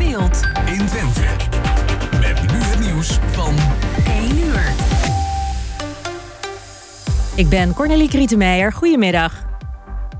[0.00, 1.20] speelt in Twente.
[2.20, 3.54] Met nu het nieuws van
[4.06, 4.72] 1 uur.
[7.34, 8.72] Ik ben Cornelie Krietenmeijer.
[8.72, 9.48] Goedemiddag.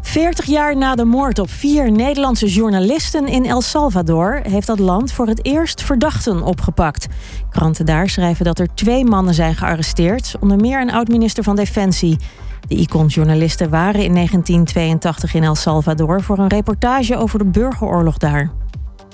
[0.01, 5.13] 40 jaar na de moord op vier Nederlandse journalisten in El Salvador heeft dat land
[5.13, 7.07] voor het eerst verdachten opgepakt.
[7.51, 12.19] Kranten daar schrijven dat er twee mannen zijn gearresteerd, onder meer een oud-minister van Defensie.
[12.69, 18.60] De Icon-journalisten waren in 1982 in El Salvador voor een reportage over de burgeroorlog daar.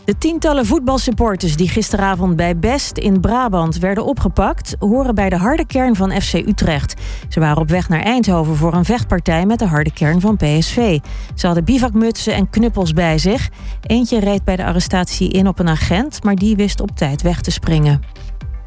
[0.07, 5.66] De tientallen voetbalsupporters die gisteravond bij Best in Brabant werden opgepakt, horen bij de harde
[5.66, 6.95] kern van FC Utrecht.
[7.29, 10.98] Ze waren op weg naar Eindhoven voor een vechtpartij met de harde kern van PSV.
[11.34, 13.48] Ze hadden bivakmutsen en knuppels bij zich.
[13.82, 17.41] Eentje reed bij de arrestatie in op een agent, maar die wist op tijd weg
[17.41, 18.01] te springen.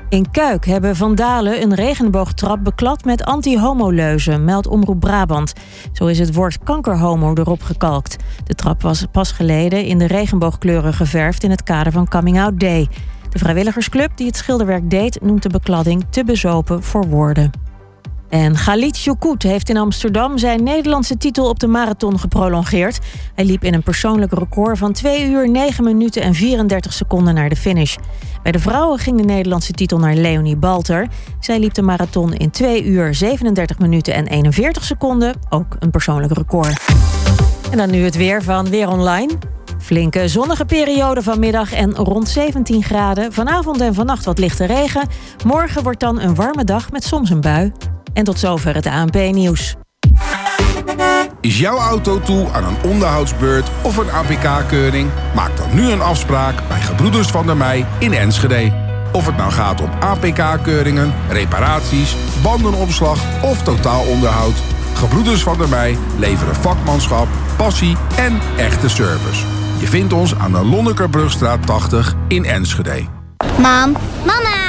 [0.09, 5.54] In Kuik hebben vandalen een regenboogtrap beklad met anti-homoleuzen, Omroep Brabant.
[5.91, 8.16] Zo is het woord kankerhomo erop gekalkt.
[8.44, 12.59] De trap was pas geleden in de regenboogkleuren geverfd in het kader van Coming Out
[12.59, 12.88] Day.
[13.30, 17.68] De vrijwilligersclub die het schilderwerk deed noemt de bekladding te bezopen voor woorden.
[18.30, 22.99] En Galit Jokout heeft in Amsterdam zijn Nederlandse titel op de marathon geprolongeerd.
[23.35, 27.50] Hij liep in een persoonlijk record van 2 uur 9 minuten en 34 seconden naar
[27.50, 27.96] de finish.
[28.44, 31.07] Bij de vrouwen ging de Nederlandse titel naar Leonie Balter.
[31.40, 36.34] Zij liep de marathon in 2 uur 37 minuten en 41 seconden, ook een persoonlijk
[36.34, 36.82] record.
[37.72, 39.34] En dan nu het weer van Weer Online.
[39.80, 43.34] Flinke zonnige periode vanmiddag en rond 17 graden.
[43.34, 45.07] Vanavond en vannacht wat lichte regen.
[45.46, 47.72] Morgen wordt dan een warme dag met soms een bui.
[48.20, 49.75] En tot zover het ANP-nieuws.
[51.41, 55.09] Is jouw auto toe aan een onderhoudsbeurt of een APK-keuring?
[55.35, 58.71] Maak dan nu een afspraak bij Gebroeders van der Mei in Enschede.
[59.11, 64.56] Of het nou gaat om APK-keuringen, reparaties, bandenopslag of totaalonderhoud.
[64.94, 69.45] Gebroeders van der Mei leveren vakmanschap, passie en echte service.
[69.79, 73.06] Je vindt ons aan de Lonnekerbrugstraat 80 in Enschede.
[73.57, 73.95] Mam,
[74.25, 74.69] mama,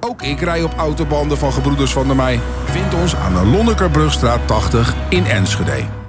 [0.00, 2.40] Ook ik rij op autobanden van Gebroeders van der Mei.
[2.64, 6.05] Vind ons aan de Lonnekerbrugstraat 80 in Enschede.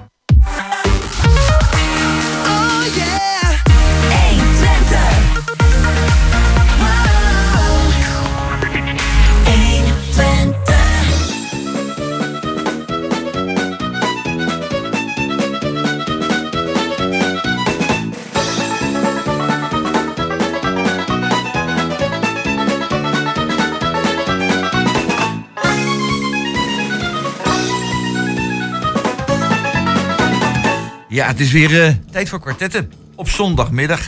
[31.18, 34.00] Ja, het is weer eh, tijd voor kwartetten op zondagmiddag.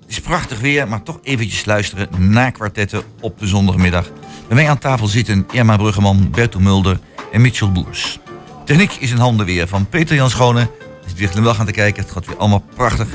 [0.00, 4.10] Het is prachtig weer, maar toch eventjes luisteren naar kwartetten op de zondagmiddag.
[4.46, 6.98] Bij mij aan tafel zitten Irma Bruggeman, Bertel Mulder
[7.32, 8.18] en Mitchell Boers.
[8.64, 10.60] Techniek is in handen weer van Peter Jan Schone.
[10.60, 10.68] Er
[11.06, 13.08] zit weer glimlach aan te kijken, het gaat weer allemaal prachtig.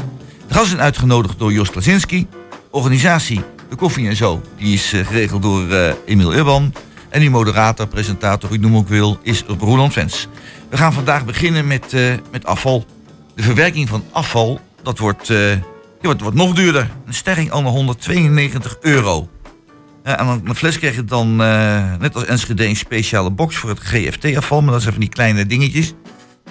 [0.47, 2.27] De gasten zijn uitgenodigd door Jos Klasinski.
[2.71, 6.73] Organisatie, de koffie en zo, die is eh, geregeld door uh, Emiel Urban.
[7.09, 10.27] En die moderator, presentator, hoe ik noem ook wil, is Roland Vens.
[10.69, 11.95] We gaan vandaag beginnen met,
[12.31, 12.85] met afval
[13.35, 15.61] de verwerking van afval, dat wordt, uh, ja,
[16.01, 16.89] wordt, wordt, nog duurder.
[17.05, 19.29] Een sterring al 192 euro.
[20.03, 23.69] Ja, en een fles krijg je dan, uh, net als Enschede, een speciale box voor
[23.69, 24.61] het GFT-afval.
[24.61, 25.93] Maar dat zijn van die kleine dingetjes.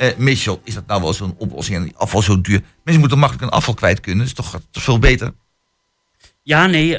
[0.02, 1.76] Uh, Mitchell, is dat nou wel zo'n oplossing?
[1.76, 2.60] En afval zo duur.
[2.84, 4.26] Mensen moeten makkelijk een afval kwijt kunnen.
[4.34, 5.32] Dat is toch, veel beter?
[6.42, 6.98] Ja, nee,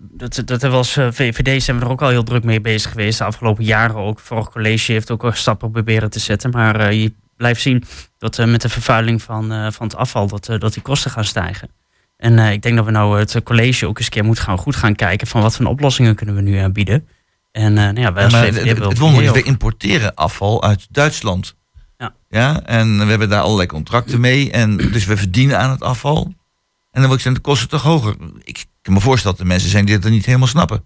[0.00, 3.18] dat, dat als VVD zijn we er ook al heel druk mee bezig geweest.
[3.18, 4.20] De afgelopen jaren ook.
[4.20, 6.50] Vorig college heeft ook al stappen proberen te zetten.
[6.50, 7.84] Maar je blijft zien
[8.18, 11.10] dat uh, met de vervuiling van, uh, van het afval, dat, uh, dat die kosten
[11.10, 11.70] gaan stijgen.
[12.16, 14.76] En ik denk dat we nou het college ook eens een keer moeten gaan, goed
[14.76, 17.08] gaan kijken van wat voor oplossingen kunnen we nu aanbieden.
[17.52, 21.54] En nou ja, wij ja, het, het wonder is, we importeren afval uit Duitsland.
[21.98, 22.14] Ja.
[22.28, 22.62] ja.
[22.64, 24.50] En we hebben daar allerlei contracten mee.
[24.50, 26.34] En dus we verdienen aan het afval.
[26.90, 28.16] En dan zeggen, de kosten toch hoger.
[28.42, 30.84] Ik kan me voorstellen dat er mensen zijn die het er niet helemaal snappen.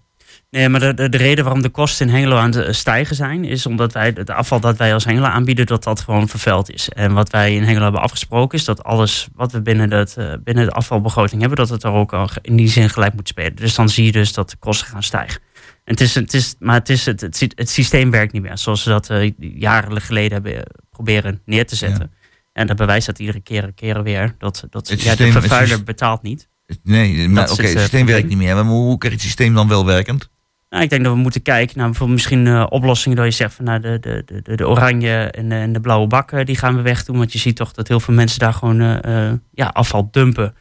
[0.53, 3.45] Nee, maar de, de, de, reden waarom de kosten in Hengelo aan het stijgen zijn,
[3.45, 6.89] is omdat wij het afval dat wij als Hengelo aanbieden, dat dat gewoon vervuild is.
[6.89, 10.33] En wat wij in Hengelo hebben afgesproken, is dat alles wat we binnen, het, uh,
[10.43, 13.55] binnen de afvalbegroting hebben, dat het er ook al in die zin gelijk moet spelen.
[13.55, 15.41] Dus dan zie je dus dat de kosten gaan stijgen.
[15.83, 18.57] En het is, het is, maar het, is, het, het, het systeem werkt niet meer
[18.57, 22.11] zoals ze dat uh, jaren geleden hebben proberen neer te zetten.
[22.13, 22.27] Ja.
[22.53, 24.35] En dat bewijst dat iedere keer, keren weer.
[24.37, 26.47] Dat, dat Het ja, systeem- de vervuiler betaalt niet.
[26.83, 28.55] Nee, maar Dat oké, het, het eh, systeem werkt niet meer.
[28.55, 30.31] Maar hoe krijg je het systeem dan wel werkend?
[30.73, 33.53] Nou, ik denk dat we moeten kijken naar bijvoorbeeld misschien eh, oplossingen dat je zegt
[33.53, 36.75] van nou, de, de, de, de oranje en de, en de blauwe bakken die gaan
[36.75, 37.17] we wegdoen.
[37.17, 40.55] Want je ziet toch dat heel veel mensen daar gewoon eh, eh, ja, afval dumpen.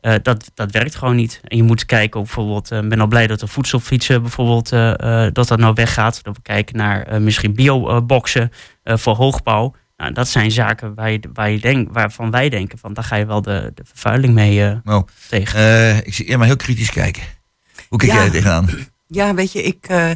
[0.00, 1.40] Eh, dat, dat werkt gewoon niet.
[1.44, 5.24] En je moet kijken, ook bijvoorbeeld, ik ben al blij dat de voedselfietsen bijvoorbeeld, eh,
[5.26, 6.22] eh, dat dat nou weggaat.
[6.24, 8.50] Dat we kijken naar eh, misschien bioboxen
[8.82, 9.74] eh, voor hoogbouw.
[9.96, 13.16] Nou, dat zijn zaken waar je, waar je denk, waarvan wij denken, van daar ga
[13.16, 15.58] je wel de, de vervuiling mee eh, Nou, tegen.
[15.58, 17.22] eh, ik zie Irma heel kritisch kijken.
[17.88, 18.16] Hoe kijk Ja.
[18.16, 18.68] jij er tegenaan?
[19.14, 20.10] Ja, weet je, ik, eh,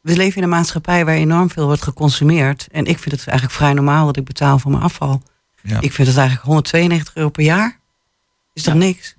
[0.00, 2.66] we leven in een maatschappij waar enorm veel wordt geconsumeerd.
[2.70, 5.22] En ik vind het eigenlijk vrij normaal dat ik betaal voor mijn afval.
[5.62, 5.80] Ja.
[5.80, 7.78] Ik vind het eigenlijk 192 euro per jaar.
[8.52, 9.14] Is toch niks?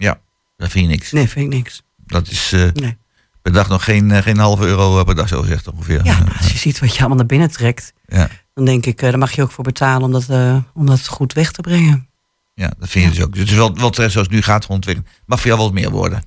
[0.57, 1.11] Dat vind je niks.
[1.11, 1.83] Nee, vind ik niks.
[2.05, 2.97] Dat is eh, Nee.
[3.41, 6.05] per dag nog geen, eh, geen halve euro per dag, zo gezegd ongeveer.
[6.05, 8.29] Ja, maar als je ziet wat je allemaal naar binnen trekt, Ja.
[8.53, 10.29] dan denk ik, daar mag je ook voor betalen om dat,
[10.73, 12.07] om dat goed weg te brengen.
[12.53, 13.31] Ja, dat vind je dus ook.
[13.31, 15.07] Dus het is wel, wel terecht zoals het nu gaat rondwegen.
[15.25, 16.23] Mag voor jou wat meer worden.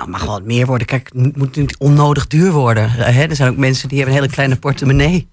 [0.00, 0.86] Nou, het mag wel wat meer worden.
[0.86, 2.90] Kijk, het moet niet onnodig duur worden.
[2.90, 3.22] Hè?
[3.22, 5.28] Er zijn ook mensen die hebben een hele kleine portemonnee.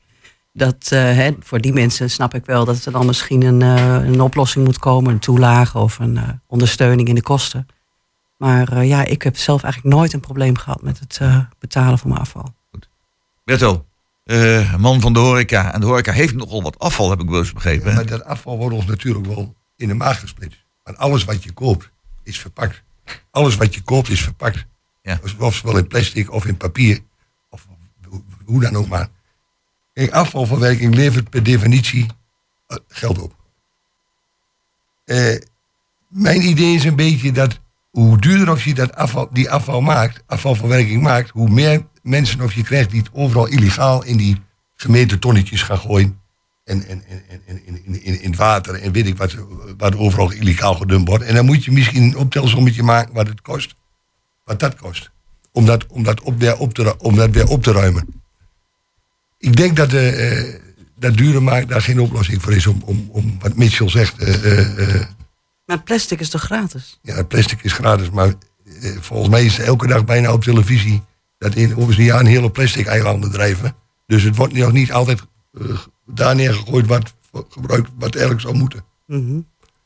[0.54, 4.08] Dat, eh, hè, voor die mensen snap ik wel dat er dan misschien een, eh,
[4.08, 5.14] een oplossing moet komen.
[5.14, 7.68] Een toelage of een eh, ondersteuning in de kosten.
[8.38, 11.98] Maar eh, ja, ik heb zelf eigenlijk nooit een probleem gehad met het eh, betalen
[11.98, 12.54] van mijn afval.
[13.44, 13.86] Berto,
[14.24, 15.74] eh, man van de horeca.
[15.74, 17.90] En de horeca heeft nogal wat afval, heb ik wel eens begrepen.
[17.90, 17.96] hè?
[17.96, 20.66] Maar dat afval wordt ons natuurlijk wel in de maag gesplitst.
[20.84, 21.90] Want alles wat je koopt
[22.24, 22.84] is verpakt.
[23.32, 24.66] Alles wat je koopt is verpakt.
[25.02, 25.20] Ja.
[25.38, 27.00] Of zowel in plastic of in papier.
[27.50, 27.68] Of
[28.08, 29.08] hoe- hoe dan ook maar.
[29.94, 32.06] Kijk, afvalverwerking levert per definitie
[32.68, 33.36] eh, geld op.
[35.06, 35.36] Eh,
[36.08, 37.60] mijn idee is een beetje dat
[37.92, 42.54] hoe duurder of je dat afval, die afval maakt, afvalverwerking maakt, hoe meer mensen of
[42.54, 44.42] je krijgt die het overal illegaal in die
[44.76, 46.22] gemeten tonnetjes gaan gooien.
[46.68, 49.36] En, en, en, en, in, in, in, in het water en weet ik wat,
[49.78, 51.24] wat overal illegaal gedumpt wordt.
[51.24, 53.76] En dan moet je misschien een optelsommetje maken wat het kost.
[54.44, 55.12] Wat dat kost.
[55.52, 58.22] Om dat, om dat, op, weer, op te, om dat weer op te ruimen.
[59.38, 60.54] Ik denk dat, eh,
[61.00, 62.68] dat duurder maken daar geen oplossing voor is.
[62.68, 64.18] Om, om, om wat Mitchell zegt.
[64.18, 65.02] eh,
[65.66, 67.00] Maar plastic is toch gratis?
[67.02, 68.34] ja, plastic is gratis, maar
[69.00, 71.04] volgens mij is elke dag bijna op televisie
[71.38, 73.76] dat in over een jaar een hele plastic eilanden drijven.
[74.08, 75.22] Dus het wordt nog niet altijd
[76.08, 77.16] daar neergegooid wat
[77.50, 78.84] gebruikt wat eigenlijk zou moeten.
[79.06, 79.40] Mhm.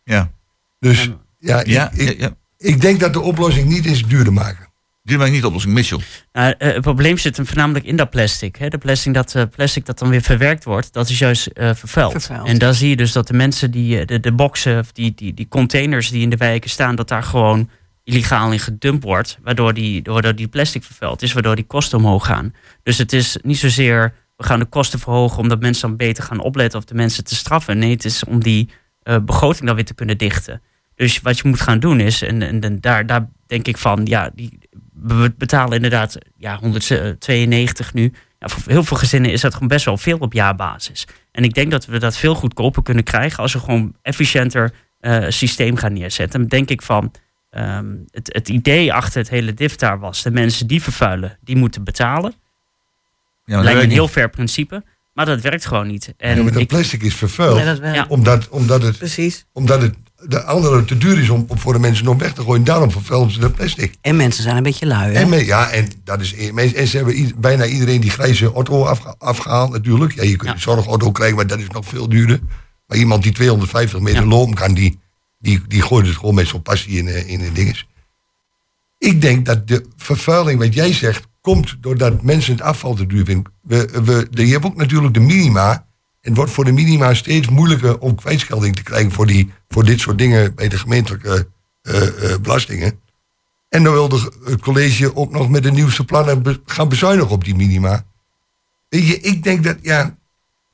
[0.03, 0.31] Ja,
[0.79, 1.09] Dus
[1.39, 2.35] ja, ik, ja, ik, ja, ja.
[2.57, 4.69] ik denk dat de oplossing niet is duurder maken.
[5.03, 5.99] Duur maakt niet de oplossing, Mitchell.
[6.33, 8.55] Nou, eh, het probleem zit hem voornamelijk in dat plastic.
[8.55, 8.67] Hè.
[8.67, 12.11] De plastic dat, eh, plastic dat dan weer verwerkt wordt, dat is juist eh, vervuild.
[12.11, 12.47] Vervuild.
[12.47, 15.33] En daar zie je dus dat de mensen die de, de boxen, of die, die,
[15.33, 17.69] die containers die in de wijken staan, dat daar gewoon
[18.03, 22.25] illegaal in gedumpt wordt, waardoor die, waardoor die plastic vervuild is, waardoor die kosten omhoog
[22.25, 22.53] gaan.
[22.83, 26.39] Dus het is niet zozeer, we gaan de kosten verhogen omdat mensen dan beter gaan
[26.39, 27.77] opletten of de mensen te straffen.
[27.77, 28.69] Nee, het is om die
[29.03, 30.61] eh, begroting dan weer te kunnen dichten.
[30.95, 34.05] Dus wat je moet gaan doen is, en, en, en daar, daar denk ik van,
[34.05, 34.59] ja, die,
[34.93, 38.13] we betalen inderdaad ja, 192 nu.
[38.39, 41.07] Ja, voor heel veel gezinnen is dat gewoon best wel veel op jaarbasis.
[41.31, 45.25] En ik denk dat we dat veel goedkoper kunnen krijgen als we gewoon efficiënter eh,
[45.27, 46.47] systeem gaan neerzetten.
[46.47, 47.11] Denk ik van,
[47.49, 51.83] ehm, het, het idee achter het hele DIF was, de mensen die vervuilen, die moeten
[51.83, 52.33] betalen.
[53.45, 54.83] Ja, Lijkt een heel fair principe,
[55.13, 56.13] maar dat werkt gewoon niet.
[56.17, 57.55] En ja, maar dat ik, plastic is vervuild.
[57.55, 57.93] Nee, dat wel.
[57.93, 58.05] Ja.
[58.09, 59.45] Omdat, omdat, het, Precies.
[59.53, 59.95] omdat het
[60.25, 62.63] de andere te duur is om, om voor de mensen om weg te gooien.
[62.63, 63.93] Daarom vervuilen ze dat plastic.
[64.01, 65.13] En mensen zijn een beetje lui.
[65.13, 65.19] Hè?
[65.21, 69.15] En, me- ja, en, dat is, en ze hebben bijna iedereen die grijze auto afge-
[69.17, 70.13] afgehaald natuurlijk.
[70.13, 70.53] Ja, je kunt Ja.
[70.53, 72.39] een zorgauto krijgen, maar dat is nog veel duurder.
[72.87, 74.27] Maar iemand die 250 meter Ja.
[74.27, 74.99] lopen kan, die,
[75.39, 77.87] die, die gooit het gewoon met zo'n passie in, eh, in de dinges.
[78.97, 83.25] Ik denk dat de vervuiling, wat jij zegt, komt doordat mensen het afval te duur
[83.25, 83.53] vinden.
[83.61, 85.71] We, we, je hebt ook natuurlijk de minima.
[86.21, 89.83] En het wordt voor de minima steeds moeilijker om kwijtschelding te krijgen voor, die, voor
[89.85, 91.47] dit soort dingen bij de gemeentelijke
[91.81, 92.99] eh, eh, belastingen.
[93.69, 97.43] En dan wil de- het college ook nog met de nieuwste plannen gaan bezuinigen op
[97.43, 98.05] die minima.
[98.89, 100.17] Weet je, ik denk dat, ja,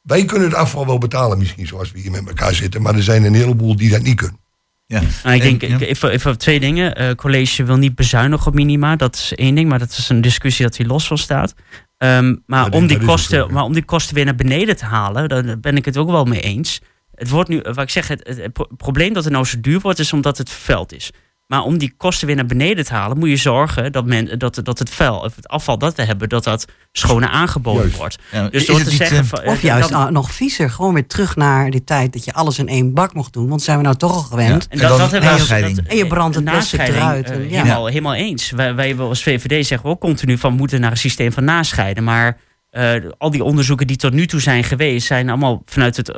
[0.01, 2.81] wij kunnen het afval wel betalen misschien zoals we hier met elkaar zitten.
[2.81, 4.39] Maar er zijn een heleboel die dat niet kunnen.
[4.89, 5.01] Ja.
[5.23, 5.75] Nou, ik En- denk, ja.
[5.75, 6.95] ik, even, even twee dingen.
[6.95, 10.21] Eh college wil niet bezuinigen op minima, dat is één ding, maar dat is een
[10.21, 11.53] discussie dat hier los van staat.
[11.97, 13.53] Ehm, maar, om die kosten, ook, ja.
[13.53, 16.25] maar om die kosten weer naar beneden te halen, daar ben ik het ook wel
[16.25, 16.81] mee eens.
[17.15, 19.57] Het wordt nu, wat ik zeg, het, het, het pro- probleem dat het nou zo
[19.61, 21.11] duur wordt, is omdat het vervuild is.
[21.47, 24.59] Maar om die kosten weer naar beneden te halen, moet je zorgen dat, men, dat,
[24.63, 27.97] dat het vuil, of het afval dat we hebben, dat dat schone aangeboden Juist.
[27.97, 28.17] wordt.
[28.31, 30.69] Ja, Dus door het te zeggen eh, van, Of juist dat- nou, nog viezer.
[30.69, 33.47] Gewoon weer terug naar die tijd dat je alles in één bak mocht doen.
[33.49, 34.67] Want zijn we nou toch al gewend.
[34.67, 35.75] En En dan hebben we- nascheiding.
[35.75, 37.61] dat- En je brandt het de plastic nascheiding, eruit eh, en ja.
[37.63, 38.51] helemaal, helemaal eens.
[38.51, 41.43] Wij, wij als VVD zeggen we ook continu van we moeten naar een systeem van
[41.43, 42.03] nascheiden.
[42.03, 42.37] Maar
[42.69, 46.17] eh, al die onderzoeken die tot nu toe zijn geweest, zijn allemaal vanuit het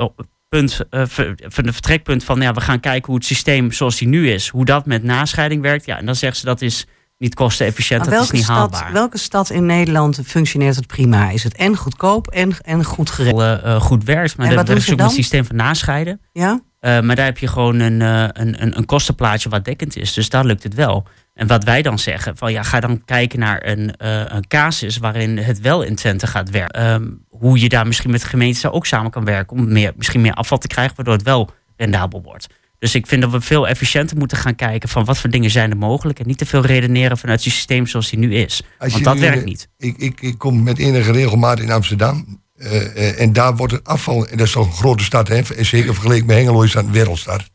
[0.49, 3.97] punt, eh, ver- van de vertrekpunt van ja, we gaan kijken hoe het systeem zoals
[3.97, 5.85] die nu is, hoe dat met nascheiding werkt.
[5.85, 6.85] Ja, en dan zeggen ze dat is
[7.17, 8.05] niet kostenefficiënt.
[8.05, 8.93] Dat is niet stad, haalbaar.
[8.93, 11.29] welke stad in Nederland functioneert het prima?
[11.29, 13.41] Is het en goedkoop en, en goed geregeld?
[13.41, 14.37] eh, eh, goed werkt.
[14.37, 16.21] Maar En dat is ook een systeem van nascheiden.
[16.33, 16.59] Ja?
[16.79, 20.13] Eh, maar daar heb je gewoon een, een, een, een kostenplaatje wat dekkend is.
[20.13, 21.07] Dus daar lukt het wel.
[21.39, 24.97] En wat wij dan zeggen, van ja, ga dan kijken naar een, eh, een casus
[24.97, 26.81] waarin het wel in Twente gaat werken.
[26.81, 30.21] Ehm, hoe je daar misschien met de gemeente ook samen kan werken om meer, misschien
[30.21, 32.47] meer afval te krijgen, waardoor het wel rendabel wordt.
[32.79, 35.71] Dus ik vind dat we veel efficiënter moeten gaan kijken van wat voor dingen zijn
[35.71, 36.19] er mogelijk.
[36.19, 38.61] En niet te veel redeneren vanuit het systeem zoals die nu is.
[38.79, 39.67] Als Want dat nu, werkt niet.
[39.77, 42.41] Ik, ik, ik kom met enige regelmaat in Amsterdam.
[42.57, 45.41] eh, eh, en daar wordt het afval, en dat is toch een grote stad, hè,
[45.55, 47.49] en zeker vergeleken met Hengelo is dat een wereldstad.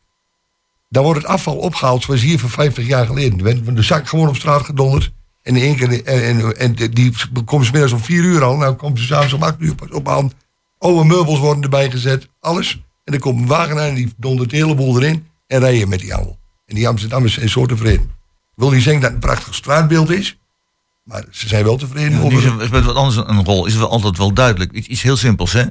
[0.95, 3.37] Daar wordt het afval opgehaald zoals hier van 50 jaar geleden.
[3.37, 5.11] Er werd de zak gewoon op straat gedonderd.
[5.41, 7.13] En, in één keer, en, en, en die
[7.45, 8.57] komt smiddags om 4 uur al.
[8.57, 10.31] Nou komt ze s'avonds om 8 uur pas ophalen.
[10.77, 12.81] Oude meubels worden erbij gezet, alles.
[13.03, 15.27] En dan komt een wagen aan en die dondert de hele boel erin.
[15.47, 16.37] En rijden met die handel.
[16.65, 18.01] En die Amsterdammers zijn zo tevreden.
[18.01, 18.09] Ik
[18.55, 20.37] wil niet zeggen dat het een prachtig straatbeeld is.
[21.03, 22.37] Maar ze zijn wel tevreden Ja, over...
[22.37, 23.65] is is met wat anders een rol.
[23.65, 24.71] Is het wel altijd wel duidelijk.
[24.71, 25.63] Iets, iets heel simpels, hè?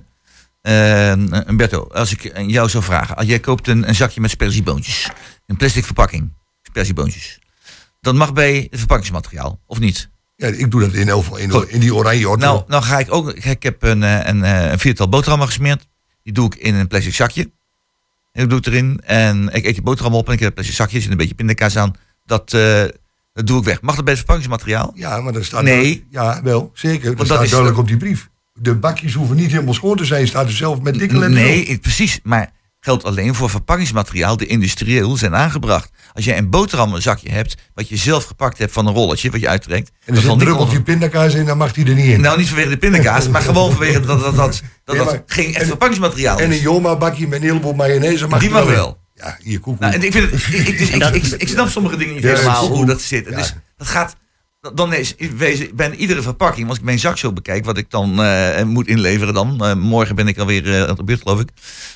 [0.69, 1.13] Uh,
[1.57, 3.17] Berto, als ik jou zou vragen.
[3.17, 5.11] Als jij koopt een, een zakje met sperzieboontjes.
[5.47, 6.33] Een plastic verpakking.
[6.63, 7.39] Sperzieboontjes.
[8.01, 10.11] Dat mag bij het verpakkingsmateriaal, of niet?
[10.37, 12.45] Ja, ik doe dat in, in, in die oranje auto.
[12.45, 13.33] Nou, nou ga ik ook...
[13.33, 15.87] Ik heb een, eh, een, een viertal boterhammen gesmeerd.
[16.23, 17.51] Die doe ik in een plastic zakje.
[18.33, 19.01] Ik doe het erin.
[19.05, 21.77] En ik eet die boterham op en ik heb plastic zakjes en een beetje pindakaas
[21.77, 21.95] aan.
[22.25, 22.51] Dat,
[23.33, 23.81] dat doe ik weg.
[23.81, 24.93] Mag dat bij het verpakkingsmateriaal?
[24.95, 25.63] Ja, maar dat staat...
[25.63, 26.07] Nee.
[26.11, 27.09] Ja, wel, zeker.
[27.09, 28.29] Dat dat staat is- duidelijk op die brief.
[28.61, 30.27] De bakjes hoeven niet helemaal schoon te zijn.
[30.29, 32.21] Staat er zelf met dikke letters Nee, ik- precies.
[32.23, 35.91] Maar geldt alleen voor verpakkingsmateriaal die industrieel zijn aangebracht.
[36.13, 39.49] Als jij een boterhammenzakje hebt, wat je zelf gepakt hebt van een rolletje, wat je
[39.49, 39.89] uittrekt.
[40.05, 42.21] En er zit die onder- pindakaas in, dan mag die er niet in.
[42.21, 45.67] Nou, niet vanwege de pindakaas, maar gewoon vanwege dat dat, dat, dat, geen echt en-
[45.67, 46.57] verpakkingsmateriaal en is.
[46.57, 48.99] een Joma bakje met een heleboel mayonaise mag Die er mag wel.
[49.15, 49.79] Ja, hier koek.
[49.79, 52.23] Nou, en ik, vind het, ik, ik, dus ik, ik, ik snap sommige dingen niet
[52.23, 53.27] Ja, helemaal hoe dat zit.
[53.29, 53.37] Ja.
[53.37, 54.17] Dus dat gaat.
[54.75, 55.15] Dan is
[55.75, 59.35] bij iedere verpakking, als ik mijn zak zo bekijk, wat ik dan eh, moet inleveren
[59.35, 59.65] dan.
[59.65, 61.49] eh, morgen ben ik alweer eh, aan de beurt, geloof ik.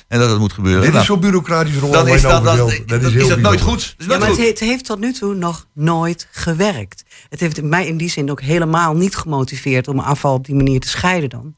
[0.07, 0.81] En dat het moet gebeuren.
[0.81, 1.91] Dit Nou, is zo bureaucratisch rol.
[1.91, 3.95] dan is dat, dat, dat, dat, is heel dat nooit goed.
[3.97, 4.37] Dat is Ja, het, goed.
[4.37, 7.03] he- het heeft tot nu toe nog nooit gewerkt.
[7.29, 10.79] Het heeft mij in die zin ook helemaal niet gemotiveerd om afval op die manier
[10.79, 11.55] te scheiden dan.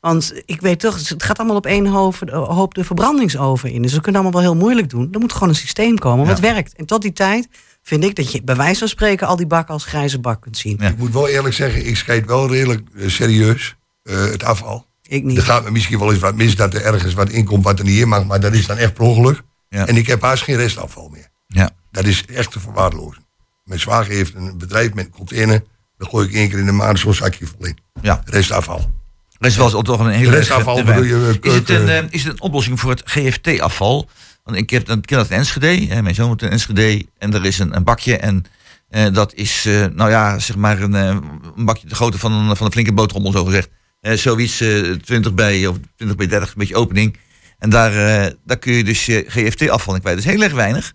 [0.00, 3.82] Want ik weet toch, het gaat allemaal op één hoop, hoop de verbrandingsoven in.
[3.82, 5.08] Dus we kunnen allemaal wel heel moeilijk doen.
[5.12, 6.74] Er moet gewoon een systeem komen wat werkt.
[6.76, 7.48] En tot die tijd
[7.86, 10.56] vind ik dat je bij wijze van spreken al die bakken als grijze bak kunt
[10.58, 10.76] zien.
[10.80, 10.88] Ja.
[10.88, 14.86] Ik moet wel eerlijk zeggen, ik scheid wel redelijk eh, serieus eh, het afval.
[15.02, 15.40] Ik Er niet.
[15.40, 18.00] gaat me misschien wel eens wat mis dat er ergens wat inkomt wat er niet
[18.00, 18.24] in mag.
[18.24, 19.42] Maar dat is dan echt per ongeluk.
[19.68, 19.86] Ja.
[19.86, 21.28] En ik heb haast geen restafval meer.
[21.46, 21.70] Ja.
[21.90, 23.24] Dat is echt te verwaarlozen.
[23.64, 25.62] Mijn zwager heeft een bedrijf met container.
[25.98, 27.78] Daar gooi ik één keer in de maand zo'n zakje vol in.
[28.02, 28.22] Ja.
[28.24, 28.90] Restafval.
[29.38, 32.24] Er is wel toch een hele Restafval bedoel je, eh, is, het een, keuken- is
[32.24, 34.08] het een oplossing voor het GFT-afval?
[34.46, 35.86] Want ik heb ik ken dat in Enschede.
[35.94, 37.06] Hè, mijn zoon woont in Enschede.
[37.18, 38.16] En er is een, een bakje.
[38.16, 38.44] En
[38.88, 41.16] eh, dat is, eh, nou ja, zeg maar een, eh,
[41.56, 43.68] een bakje de grootte van een, van een flinke boterham, zo gezegd.
[44.00, 47.16] Zoiets eh 20 bij, of 20 bij 30, een beetje opening.
[47.58, 50.16] En daar, eh, daar kun je dus je GFT-afval in kwijt.
[50.16, 50.92] Dat is heel erg weinig.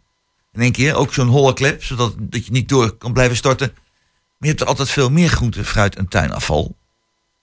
[0.54, 0.96] In één keer.
[0.96, 3.72] Ook zo'n holle klep, zodat dat je niet door kan blijven storten.
[3.74, 6.78] Maar je hebt er altijd veel meer groente, fruit en tuinafval.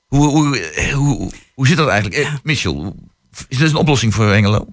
[0.07, 2.23] Hoe, hoe, hoe, hoe zit dat eigenlijk?
[2.23, 2.97] Eh, Michel,
[3.49, 4.67] is dit een oplossing voor Engelo?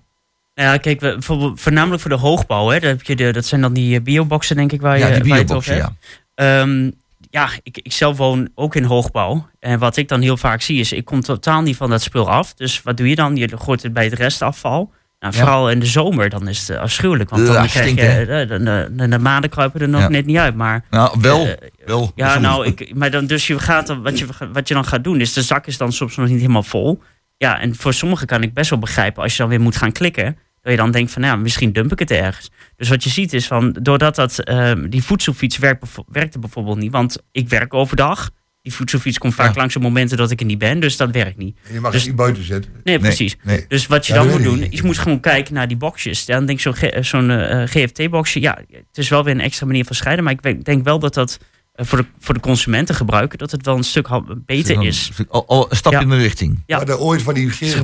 [0.56, 1.18] Nou ja, kijk, we,
[1.56, 2.68] voornamelijk voor de hoogbouw.
[2.70, 5.06] Hè, daar heb je de, dat zijn dan die eh, bioboxen, denk ik, waar je,
[5.06, 5.92] Ja, die waar je het over hebt.
[6.36, 6.62] ja.
[6.62, 6.92] Ehm,
[7.30, 9.48] ja, ik, ik zelf woon ook in hoogbouw.
[9.60, 12.30] En wat ik dan heel vaak zie is, ik kom totaal niet van dat spul
[12.30, 12.54] af.
[12.54, 13.36] Dus wat doe je dan?
[13.36, 14.92] Je gooit het bij het restafval.
[15.20, 15.40] Nou, Ja.
[15.40, 17.30] Vooral in de zomer, dan is het afschuwelijk.
[17.30, 20.08] Want dan krijg je, eh, de, de, de, de maanden kruipen er nog Ja.
[20.08, 20.56] net niet uit.
[20.56, 21.46] Maar Nou, wel.
[21.46, 21.54] Eh,
[21.86, 22.12] wel.
[22.16, 25.04] ja, nou, ik, maar dan, dus je gaat dan, wat, je, wat je dan gaat
[25.04, 27.02] doen, is de zak is dan soms nog niet helemaal vol.
[27.38, 29.92] Ja, en voor sommigen kan ik best wel begrijpen als je dan weer moet gaan
[29.92, 30.38] klikken.
[30.66, 32.50] Dat je dan denkt van, nou, misschien dump ik het ergens.
[32.78, 36.92] Dus wat je ziet is van, doordat dat, ehm, die voedselfiets werkt, werkte bijvoorbeeld niet.
[36.92, 38.30] Want ik werk overdag.
[38.62, 39.60] Die voedselfiets komt vaak Ja.
[39.60, 40.80] langs op momenten dat ik er niet ben.
[40.80, 41.58] Dus dat werkt niet.
[41.68, 42.72] En je mag Dus- het niet buiten zetten.
[42.84, 43.36] Nee, precies.
[43.44, 43.66] nee.
[43.68, 46.26] Dus wat je Ja, dan moet doen, is je moet gewoon kijken naar die boxjes.
[46.26, 48.40] Dan denk ik zo'n G- zo'n eh, GFT-boxje.
[48.42, 50.24] Ja, het is wel weer een extra manier van scheiden.
[50.26, 51.40] Maar ik denk wel dat dat
[51.74, 54.08] eh, voor, de, voor de consumenten gebruiken, dat het wel een stuk
[54.46, 55.12] beter is.
[55.28, 56.04] Al, al een stapje Ja.
[56.04, 56.64] in de richting.
[56.66, 56.78] Ja.
[56.78, 57.52] Hadden ooit van die.
[57.60, 57.84] Ja.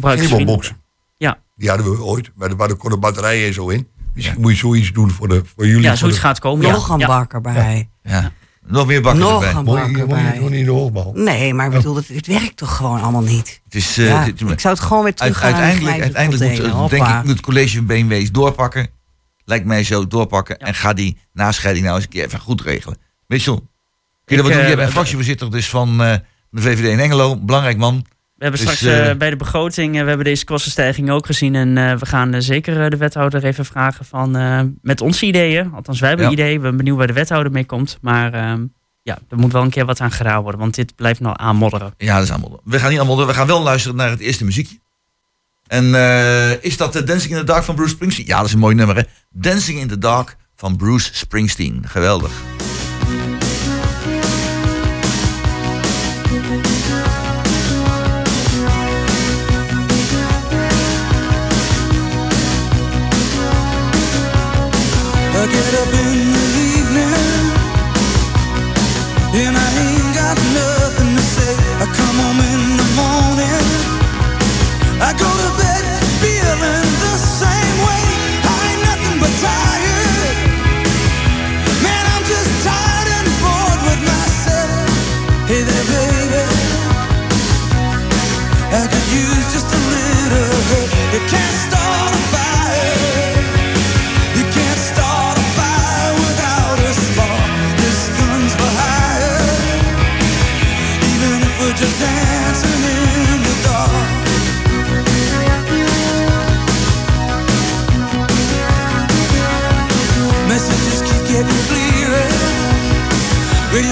[1.61, 2.31] Die hadden we ooit.
[2.35, 3.87] Maar waren kon de batterijen en zo in.
[4.13, 5.81] Misschien moet je zoiets doen voor, de, voor jullie.
[5.81, 6.71] Ja, voor zoiets de- gaat komen.
[6.71, 6.93] Nog ja.
[6.93, 7.07] een Ja.
[7.07, 7.89] bak erbij.
[8.03, 8.31] Ja.
[8.67, 9.49] Nog meer bakken Nog erbij.
[9.49, 10.31] een Moet je, bak moet je erbij.
[10.35, 11.11] gewoon niet in de hoogbouw.
[11.13, 13.61] Nee, maar ik bedoel, het, het werkt toch gewoon allemaal niet.
[13.63, 17.07] Het is, eh, ik zou het gewoon weer terug gaan uiteindelijk, uiteindelijk moet, eh, denk
[17.07, 18.87] ik, moet het college BMW's doorpakken.
[19.45, 20.57] Lijkt mij zo doorpakken.
[20.57, 22.97] En ga die nascheiding nou eens een keer even goed regelen.
[23.27, 23.65] Mitchell, kun
[24.25, 24.61] je dat wat Ik, doen?
[24.61, 26.15] eh, Jij bent fractievoorzitter dus van eh,
[26.49, 27.37] de VVD in Engelo.
[27.37, 28.05] Belangrijk man.
[28.41, 31.25] We hebben Dus, straks eh, eh, bij de begroting, eh, we hebben deze kostenstijging ook
[31.25, 31.55] gezien.
[31.55, 34.31] En we gaan zeker de wethouder even vragen van,
[34.81, 35.73] met onze ideeën.
[35.73, 36.31] Althans, wij hebben Ja.
[36.31, 36.55] ideeën.
[36.57, 37.97] We zijn benieuwd waar de wethouder mee komt.
[38.01, 38.65] Maar ehm,
[39.01, 41.93] ja, er moet wel een keer wat aan gedaan worden, want dit blijft nou aanmodderen.
[41.97, 42.65] Ja, dat is aanmodderen.
[42.65, 44.79] We gaan niet aanmodderen, we gaan wel luisteren naar het eerste muziekje.
[45.67, 45.85] En
[46.61, 48.25] is dat de Dancing in the Dark van Bruce Springsteen?
[48.25, 49.01] Ja, dat is een mooi nummer hè.
[49.29, 51.83] Dancing in the Dark van Bruce Springsteen.
[51.87, 52.31] Geweldig.
[65.51, 66.00] Get up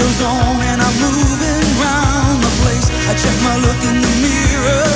[0.00, 2.88] Radio's on and I'm moving round the place.
[3.04, 4.88] I check my look in the mirror.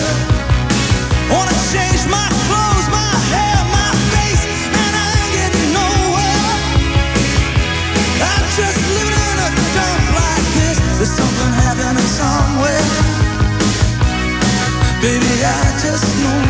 [1.28, 6.52] Wanna change my clothes, my hair, my face, and I ain't getting nowhere.
[8.32, 10.76] I'm just living in a dump like this.
[10.96, 12.88] There's something happening somewhere.
[15.04, 16.44] Baby, I just know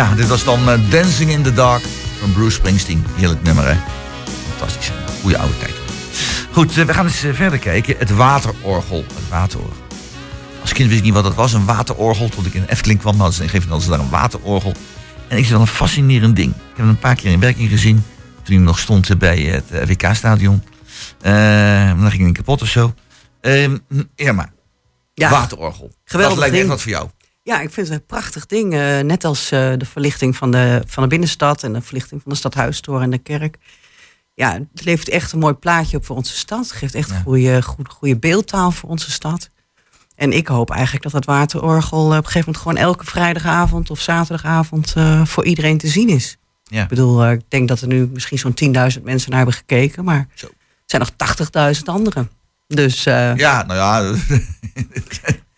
[0.00, 1.82] Ja, dit was dan eh, Dancing in the Dark
[2.18, 3.04] van Bruce Springsteen.
[3.14, 3.76] Heerlijk nummer, hè?
[4.48, 4.92] Fantastisch.
[5.20, 5.74] Goeie oude tijd.
[6.52, 7.94] Goed, eh, we gaan eens eh, verder kijken.
[7.98, 9.04] Het waterorgel.
[9.14, 9.82] Het waterorgel.
[10.60, 12.28] Als kind wist ik niet wat dat was, een waterorgel.
[12.28, 14.72] Tot ik in Efteling kwam, hadden ze, gegeven hadden ze daar een waterorgel.
[15.28, 16.50] En ik vind dat een fascinerend ding.
[16.50, 18.04] Ik heb het een paar keer in werking gezien.
[18.42, 20.62] Toen hij nog stond bij het WK-stadion.
[22.00, 22.94] dan ging hij kapot of zo.
[23.40, 23.76] Ehm,
[24.14, 24.52] Irma,
[25.14, 25.92] Ja, waterorgel.
[26.04, 27.08] geweldig Dat lijkt me echt wat voor jou.
[27.42, 28.74] Ja, ik vind het een prachtig ding.
[28.74, 32.32] eh, net als eh, de verlichting van de, van de binnenstad en de verlichting van
[32.32, 33.56] de stadhuistoren en de kerk.
[34.34, 36.58] Ja, het levert echt een mooi plaatje op voor onze stad.
[36.58, 37.20] Het geeft echt Ja.
[37.20, 39.48] goede, goede, goede beeldtaal voor onze stad.
[40.16, 43.90] En ik hoop eigenlijk dat dat waterorgel eh, op een gegeven moment gewoon elke vrijdagavond
[43.90, 46.36] of zaterdagavond voor iedereen te zien is.
[46.64, 46.82] Ja.
[46.82, 48.54] Ik bedoel, ik denk dat er nu misschien zo'n
[48.96, 50.46] 10.000 mensen naar hebben gekeken, maar Zo.
[50.46, 50.52] er
[50.86, 51.10] zijn nog
[51.76, 52.30] 80.000 anderen.
[52.66, 53.34] Dus, Ja,
[53.66, 54.00] nou ja.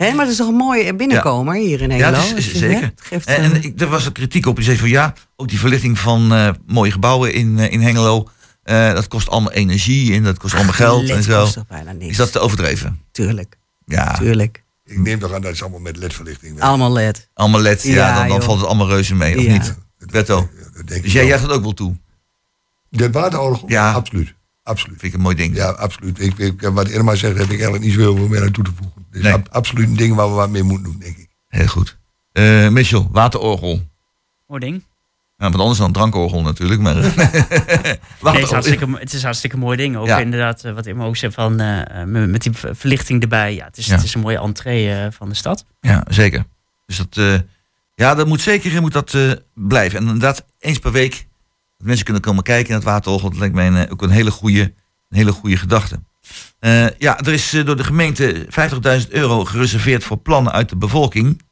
[0.02, 2.28] hè, maar het is toch een mooie binnenkomer hier in Ja, Nederland.
[2.28, 2.82] het is, zeker.
[2.82, 4.56] het geeft, En, eh, en ik, er was een kritiek op.
[4.58, 8.28] Je zei van ja, ook die verlichting van eh, mooie gebouwen in, eh, in Hengelo.
[8.62, 11.40] eh, dat kost allemaal energie en dat kost allemaal geld en zo.
[11.40, 12.10] kost toch bijna niks.
[12.10, 13.00] Is dat te overdreven?
[13.12, 14.62] Tuurlijk, Ja, tuurlijk.
[14.84, 16.52] Ik neem toch aan dat is allemaal met ledverlichting.
[16.52, 16.66] werkt.
[16.68, 17.28] Allemaal LED.
[17.34, 17.82] allemaal LED.
[17.82, 19.52] Ja, Ja, dan, dan valt het allemaal reuze mee, of Ja.
[19.52, 19.74] niet?
[19.98, 20.36] Wetto.
[20.56, 21.96] Ja, dat denk Dus jij juicht het ook wel toe?
[22.88, 23.68] De waterorgel?
[23.70, 23.92] Ja.
[23.92, 24.34] Absoluut.
[24.62, 24.98] Absoluut.
[25.00, 25.56] Vind ik een mooi ding.
[25.56, 26.20] Ja, absoluut.
[26.20, 29.06] Ik, ik, wat Irma zegt, heb ik eigenlijk niet zoveel meer aan toe te voegen.
[29.10, 29.32] Dus Nee.
[29.32, 31.28] ab- absoluut een ding waar we wat mee moeten doen, denk ik.
[31.48, 31.98] Heel goed.
[32.32, 33.80] Eh Mitchell, waterorgel.
[34.46, 34.84] Mooi ding.
[35.36, 36.80] Ja, wat anders dan drankorgel natuurlijk.
[36.80, 36.94] Maar
[38.22, 39.96] Nee, het, is hartstikke, het is een hartstikke mooi ding.
[39.96, 40.18] Ook Ja.
[40.18, 43.54] inderdaad, eh, wat Immo ook zei, van, eh, eh, met die ver- verlichting erbij.
[43.54, 43.94] Ja, het, is, Ja.
[43.94, 45.64] het is een mooie entree eh, van de stad.
[45.80, 46.44] Ja, zeker.
[46.86, 47.34] Dus dat, eh,
[47.94, 49.98] ja, dat moet zeker moet dat, eh, blijven.
[49.98, 51.26] En inderdaad, eens per week
[51.82, 53.30] mensen kunnen komen kijken naar het waterorgel.
[53.30, 56.02] Dat lijkt mij eh, ook een hele goede, een hele goede gedachte.
[56.58, 58.46] Eh, ja, er is eh, door de gemeente
[59.04, 61.42] 50.000 euro gereserveerd voor plannen uit de bevolking.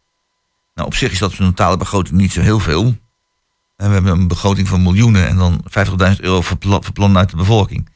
[0.74, 2.84] Nou, op zich is dat een totale begroting niet zo heel veel.
[3.76, 7.18] En we hebben een begroting van miljoenen en dan 50.000 euro voor, pla- voor plannen
[7.18, 7.88] uit de bevolking.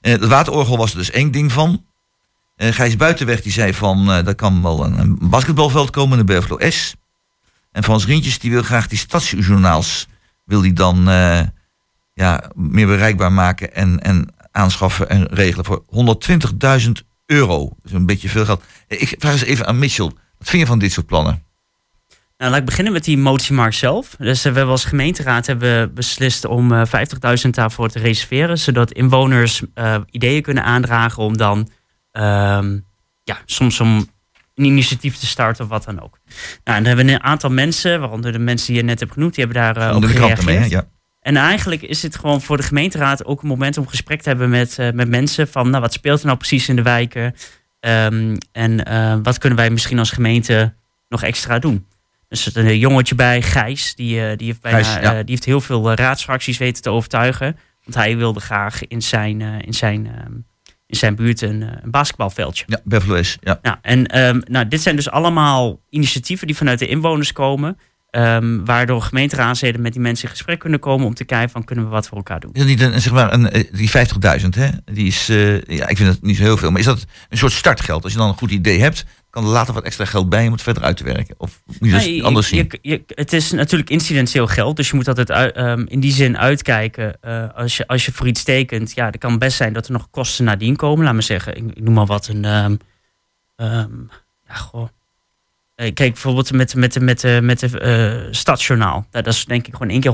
[0.00, 1.84] Eh het waterorgel was er dus één ding van.
[2.56, 6.32] Eh Gijs Buitenweg die zei van, eh daar kan wel een, basketbalveld komen in de
[6.32, 6.94] Buffalo S.
[7.72, 10.06] En Frans Rientjes die wil graag die stadsjournaals,
[10.44, 11.08] wil die dan
[12.12, 15.84] ja, meer bereikbaar maken en, en aanschaffen en regelen voor
[16.84, 16.90] 120.000
[17.26, 17.58] euro.
[17.58, 18.62] Dat is een beetje veel geld.
[18.88, 20.06] Eh, Ik vraag eens even aan Mitchell,
[20.38, 21.42] wat vind je van dit soort plannen?
[22.36, 24.14] Nou, laat ik beginnen met die motiemarkt zelf.
[24.18, 26.82] Dus eh, we hebben als gemeenteraad hebben beslist om eh
[27.44, 28.58] 50.000 daarvoor te reserveren.
[28.58, 31.68] Zodat inwoners eh, ideeën kunnen aandragen om dan
[32.12, 32.78] ehm,
[33.22, 34.08] ja, soms om
[34.54, 36.18] een initiatief te starten of wat dan ook.
[36.28, 39.12] Nou, en dan hebben we een aantal mensen, waaronder de mensen die je net hebt
[39.12, 40.44] genoemd, die hebben daar eh, op gereageerd.
[40.44, 40.64] hè?
[40.64, 40.84] ja.
[41.20, 44.50] En eigenlijk is het gewoon voor de gemeenteraad ook een moment om gesprek te hebben
[44.50, 45.48] met, eh, met mensen.
[45.48, 47.34] Van nou, wat speelt er nou precies in de wijken?
[47.80, 50.74] Ehm, en eh, wat kunnen wij misschien als gemeente
[51.08, 51.86] nog extra doen?
[52.28, 53.94] Dus er zit een jongetje bij, Gijs.
[53.94, 55.12] Die, eh, die, heeft, bijna, Gijs, ja.
[55.12, 57.58] die heeft heel veel raadsfracties weten te overtuigen.
[57.84, 60.32] Want hij wilde graag in zijn, in zijn, ehm,
[60.86, 62.64] in zijn buurt een, een basketbalveldje.
[62.66, 63.38] Ja, S.
[63.40, 63.58] Ja.
[63.62, 67.78] Nou, en ehm, nou, dit zijn dus allemaal initiatieven die vanuit de inwoners komen.
[68.10, 71.84] Ehm, waardoor gemeenteraadsleden met die mensen in gesprek kunnen komen om te kijken van kunnen
[71.84, 72.50] we wat voor elkaar doen.
[72.52, 74.68] Is dat niet een, zeg maar, een, eh, die 50.000, hè?
[74.84, 76.70] Die is, eh, ja, ik vind het niet zo heel veel.
[76.70, 78.02] Maar is dat een soort startgeld?
[78.04, 80.52] Als je dan een goed idee hebt, kan er later wat extra geld bij om
[80.52, 81.34] het verder uit te werken?
[81.38, 82.68] Of moet je dat Nee, anders zien?
[82.70, 86.38] je- je- het is natuurlijk incidentieel geld, dus je moet altijd ehm, in die zin
[86.38, 87.20] uitkijken.
[87.20, 89.92] eh, als, je, als je voor iets tekent, ja, er kan best zijn dat er
[89.92, 91.04] nog kosten nadien komen.
[91.04, 92.44] Laat me zeggen, ik, ik noem maar wat, een.
[92.44, 92.76] ehm,
[94.48, 94.88] ja, goh.
[95.80, 99.06] Eh, Kijk, bijvoorbeeld met, met, met, met, met de eh, stadsjournaal.
[99.10, 100.12] Nou, dat is denk ik gewoon één keer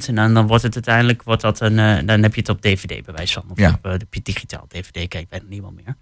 [0.00, 0.06] 120.000.
[0.08, 2.60] En dan, dan wordt het uiteindelijk, wordt dat een, eh, dan heb je het op
[2.60, 3.44] DVD bij wijze van.
[3.48, 3.70] Of Ja.
[3.82, 5.96] op eh, de digitaal DVD, kijk bijna niemand meer.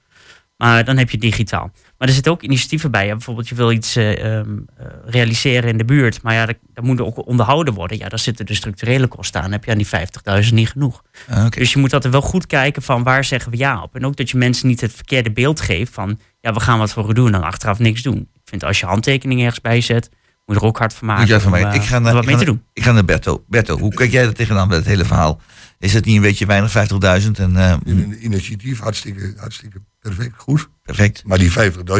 [0.69, 1.71] Maar dan heb je digitaal.
[1.99, 3.07] Maar er zitten ook initiatieven bij.
[3.07, 6.23] Ja, bijvoorbeeld je wil iets eh, ehm, eh, realiseren in de buurt.
[6.23, 7.99] Maar ja, dat, dat moet ook onderhouden worden.
[7.99, 9.51] Ja, daar zitten de structurele kosten aan.
[9.51, 11.03] Dan heb je aan die 50.000 niet genoeg.
[11.29, 11.59] Ah, oké.
[11.59, 13.95] Dus je moet altijd wel goed kijken van waar zeggen we ja op.
[13.95, 16.19] En ook dat je mensen niet het verkeerde beeld geeft van...
[16.41, 18.19] ja, we gaan wat voor u doen en dan achteraf niks doen.
[18.19, 20.09] Ik vind als je handtekeningen ergens bij zet...
[20.47, 21.63] moet je er ook hard van maken Moet jij van mij.
[21.65, 22.65] om, eh, ik ga naar, wat ik mee ga te naar- doen.
[22.73, 23.45] Ik ga naar Berto.
[23.49, 25.41] Berto, hoe kijk jij er tegenaan met het hele verhaal?
[25.79, 27.39] Is het niet een beetje weinig, 50.000?
[27.39, 30.69] En, eh, Een initiatief, hartstikke, hartstikke perfect, goed.
[30.83, 31.23] perfect.
[31.27, 31.51] Maar die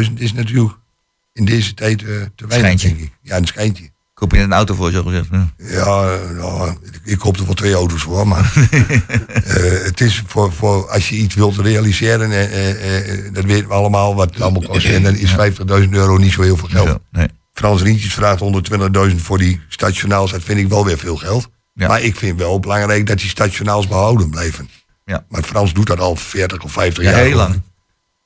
[0.07, 0.75] 50.000 is natuurlijk
[1.33, 2.87] in deze tijd eh, te weinig, Schijntje.
[2.87, 3.11] denk ik.
[3.21, 3.89] Ja, een schijntje.
[4.13, 5.27] Koop je een auto voor, zo gezegd?
[5.29, 5.43] Hm.
[5.57, 8.53] Ja, nou, ik, ik koop er wel twee auto's voor, maar
[9.45, 14.15] eh, het is voor, voor als je iets wilt realiseren, eh, dat weten we allemaal
[14.15, 14.85] wat het allemaal kost.
[14.85, 15.35] En dan is
[15.83, 16.99] 50.000 euro niet zo heel veel geld.
[17.11, 17.27] Nee.
[17.53, 18.41] Frans Rientjes vraagt
[19.09, 21.49] 120.000 voor die stationaals, dat vind ik wel weer veel geld.
[21.73, 21.87] Ja.
[21.87, 24.69] Maar ik vind wel belangrijk dat die stationaals behouden blijven.
[25.05, 25.25] Ja.
[25.29, 27.19] Maar Frans doet dat al 40 of 50 Ja, jaar.
[27.19, 27.61] heel lang.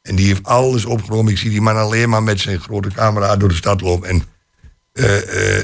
[0.06, 1.32] En die heeft alles opgenomen.
[1.32, 4.10] Ik zie die man alleen maar met zijn grote camera door de stad lopen.
[4.10, 4.24] En
[4.94, 5.64] eh, eh,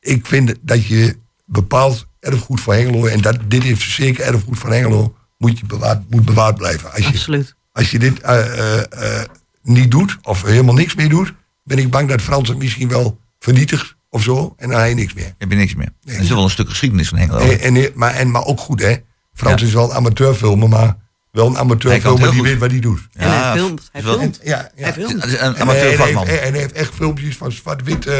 [0.00, 4.72] ik vind dat je bepaald erfgoed van Hengelo, en dat, dit is zeker erfgoed van
[4.72, 6.92] Hengelo, moet, je bewaard, moet bewaard blijven.
[6.92, 7.54] Als je, Absoluut.
[7.72, 9.22] als je dit eh,
[9.62, 13.18] niet doet, of helemaal niks meer doet, ben ik bang dat Frans het misschien wel
[13.38, 15.34] vernietigt of zo, en dan heb je niks meer.
[15.38, 15.92] Heb je niks meer.
[16.04, 16.14] Nee.
[16.14, 17.38] Dat is wel een stuk geschiedenis van Hengelo.
[17.38, 17.52] hè?
[17.52, 18.96] En, en, maar, en, maar ook goed, hè?
[19.34, 19.66] Frans Ja.
[19.66, 20.96] is wel een amateurfilmer, maar
[21.38, 23.00] wel een amateurfilmer die weet wat hij doet.
[23.12, 23.88] En hij filmt.
[23.92, 24.40] Hij filmt.
[24.44, 24.82] Ja, ja.
[24.84, 25.24] Hij filmt.
[25.24, 26.26] Een En hij, amateurvakman.
[26.26, 28.16] heeft, en hij heeft echt filmpjes van zwart-wit eh,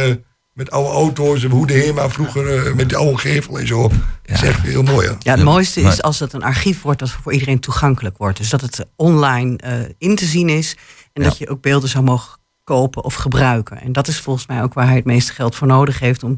[0.52, 1.44] met oude auto's.
[1.44, 3.88] en Hoe de HEMA vroeger eh, met de oude gevel en zo.
[3.88, 3.98] Dat
[4.37, 5.07] is echt heel mooi.
[5.07, 5.12] Hè?
[5.12, 8.38] Ja, het Ja, mooiste is als het een archief wordt dat voor iedereen toegankelijk wordt.
[8.38, 10.76] Dus dat het online eh, in te zien is.
[11.12, 11.28] En Ja.
[11.28, 13.81] dat je ook beelden zou mogen kopen of gebruiken.
[13.81, 16.22] En dat is volgens mij ook waar hij het meeste geld voor nodig heeft.
[16.22, 16.35] Om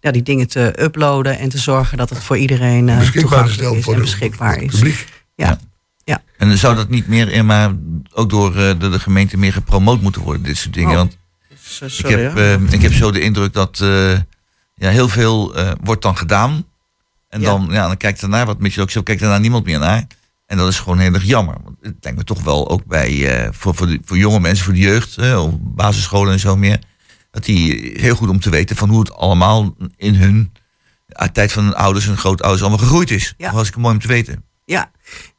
[0.00, 3.76] ja, die dingen te uploaden en te zorgen dat het voor iedereen eh, Beschikbaar toegankelijk
[3.78, 4.70] is en beschikbaar is.
[4.74, 5.06] publiek.
[5.34, 5.58] Ja.
[6.36, 7.74] En dan zou dat niet meer, eh, maar
[8.12, 10.90] ook door eh, de, de gemeente meer gepromoot moeten worden, dit soort dingen.
[10.90, 10.96] Oh.
[10.96, 11.16] Want
[11.80, 13.78] Dus, ik, heb, eh, ik heb zo de indruk dat
[14.74, 16.64] ja, heel veel wordt dan gedaan.
[17.28, 17.46] En Ja.
[17.46, 20.06] dan, ja, dan kijkt ernaar, wat Mitchell ook zo, kijkt daarna niemand meer naar.
[20.46, 21.56] En dat is gewoon heel erg jammer.
[21.64, 24.74] Want het lijkt me toch wel ook bij, voor, voor, de, voor jonge mensen, voor
[24.74, 26.78] de jeugd, op basisscholen en zo meer.
[27.30, 30.52] Dat die heel goed om te weten van hoe het allemaal in hun
[31.32, 33.34] tijd van hun ouders en grootouders allemaal gegroeid is.
[33.36, 33.46] Ja.
[33.46, 34.44] Dat was ik mooi om te weten.
[34.68, 34.90] Ja,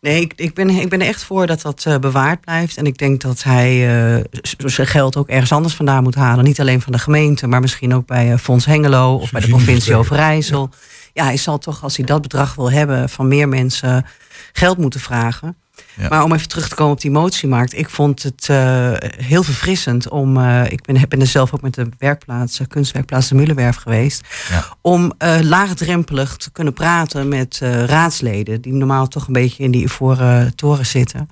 [0.01, 2.77] nee, ik, ik, ben, ik ben echt voor dat dat eh, bewaard blijft.
[2.77, 3.69] En ik denk dat hij
[4.15, 4.23] eh,
[4.57, 6.43] zijn geld ook ergens anders vandaan moet halen.
[6.43, 9.47] Niet alleen van de gemeente, maar misschien ook bij eh, Fonds Hengelo of bij de
[9.47, 9.95] provincie.
[9.95, 10.69] Overijssel.
[11.13, 11.23] Ja.
[11.23, 14.05] hij zal toch, als hij dat bedrag wil hebben, van meer mensen
[14.53, 15.57] geld moeten vragen.
[15.95, 16.07] Ja.
[16.09, 17.77] Maar om even terug te komen op die motiemarkt.
[17.77, 20.37] Ik vond het eh, heel verfrissend om.
[20.37, 24.27] eh, ik ben, ben er zelf ook met de werkplaats, eh, kunstwerkplaats de Mullenwerf geweest.
[24.49, 24.65] Ja.
[24.81, 28.61] Om laagdrempelig te kunnen praten met raadsleden.
[28.61, 31.29] Die normaal toch een beetje in die ivoren toren zitten.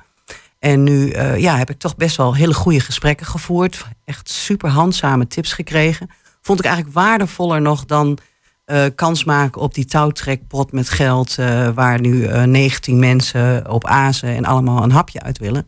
[0.60, 3.86] En nu ja, heb ik toch best wel hele goede gesprekken gevoerd.
[4.06, 6.10] Echt super handzame tips gekregen.
[6.42, 8.18] Vond ik eigenlijk waardevoller nog dan
[8.66, 11.38] eh, kans maken op die touwtrekpot met geld.
[11.38, 15.68] eh, waar nu eh 19 mensen op azen en allemaal een hapje uit willen.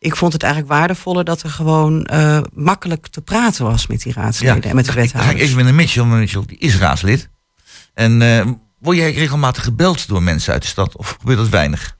[0.00, 4.12] Ik vond het eigenlijk waardevoller dat er gewoon eh, makkelijk te praten was met die
[4.12, 5.40] raadsleden en met de ik wethouders.
[5.40, 6.04] even met een Mitchell.
[6.04, 7.28] maar Mitchell die is raadslid.
[7.94, 8.46] En eh,
[8.78, 10.96] word jij regelmatig gebeld door mensen uit de stad?
[10.96, 11.96] Of gebeurt dat weinig?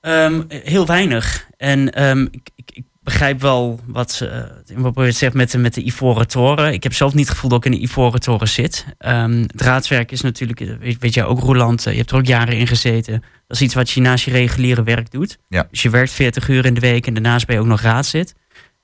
[0.00, 1.46] Ehm, heel weinig.
[1.56, 5.74] En ehm, ik, ik, ik begrijp wel wat ze uh, wat zegt met de, met
[5.74, 6.72] de Ivoren Toren.
[6.72, 8.86] Ik heb zelf niet het gevoel dat ik in de Ivoren Toren zit.
[8.98, 12.16] Ehm, het raadswerk is natuurlijk, eh, weet, weet jij ook Roland, eh, je hebt er
[12.16, 13.22] ook jaren in gezeten.
[13.46, 15.38] Dat is iets wat je naast je reguliere werk doet.
[15.48, 15.66] Ja.
[15.70, 18.34] Dus je werkt 40 uur in de week en daarnaast ben je ook nog raadslid.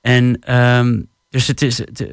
[0.01, 2.07] En ehm, dus het is, het,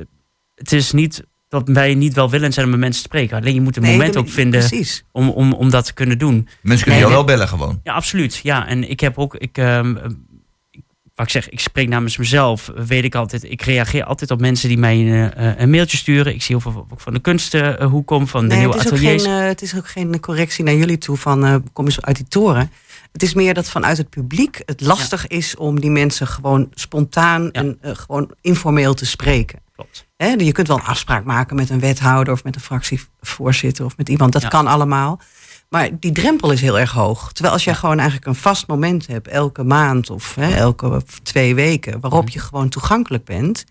[0.54, 3.36] het is niet dat wij niet welwillend zijn om met mensen te spreken.
[3.36, 5.04] Alleen je moet een Nee, moment ook vinden Precies.
[5.12, 6.34] om, om, om dat te kunnen doen.
[6.34, 7.80] Mensen kunnen Nee, jou wel bellen gewoon.
[7.82, 8.40] Ja, absoluut.
[8.42, 10.12] Ja, en ik heb ook, ik, ehm, ik,
[11.14, 13.44] wat ik zeg, ik spreek namens mezelf, weet ik altijd.
[13.50, 16.34] Ik reageer altijd op mensen die mij een, eh, een mailtje sturen.
[16.34, 19.22] Ik zie heel veel van de kunsthoek kom, van de Nee, nieuwe het, ateliers.
[19.22, 22.16] geen, eh, het is ook geen correctie naar jullie toe van eh, kom eens uit
[22.16, 22.70] die toren.
[23.12, 27.50] Het is meer dat vanuit het publiek het lastig is om die mensen gewoon spontaan
[27.52, 29.58] en eh, gewoon informeel te spreken.
[29.76, 30.06] Klopt.
[30.16, 34.08] Je kunt wel een afspraak maken met een wethouder of met een fractievoorzitter of met
[34.08, 34.32] iemand.
[34.32, 34.48] Dat Ja.
[34.48, 35.20] kan allemaal.
[35.74, 37.32] Maar die drempel is heel erg hoog.
[37.32, 41.54] Terwijl als jij gewoon eigenlijk een vast moment hebt, elke maand of hè, elke twee
[41.54, 43.64] weken, waarop je gewoon toegankelijk bent,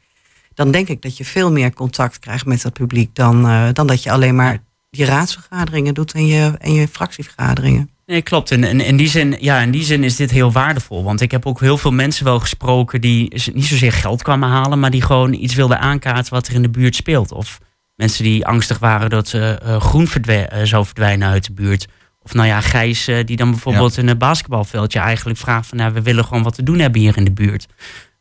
[0.54, 3.88] dan denk ik dat je veel meer contact krijgt met het publiek dan, eh, dan
[3.88, 7.90] dat je alleen maar je raadsvergaderingen doet en je, en je fractievergaderingen.
[8.06, 8.52] Nee, klopt.
[8.52, 11.04] En, en in, die zin, ja, in die zin is dit heel waardevol.
[11.04, 14.80] Want ik heb ook heel veel mensen wel gesproken die niet zozeer geld kwamen halen,
[14.80, 17.32] maar die gewoon iets wilden aankaarten wat er in de buurt speelt.
[17.32, 17.60] Of
[17.96, 21.88] mensen die angstig waren dat eh, groen eh, zou verdwijnen uit de buurt.
[22.22, 25.94] Of nou ja, Gijs eh, die dan bijvoorbeeld in een basketbalveldje eigenlijk vraagt van nou,
[25.94, 27.66] we willen gewoon wat te doen hebben hier in de buurt.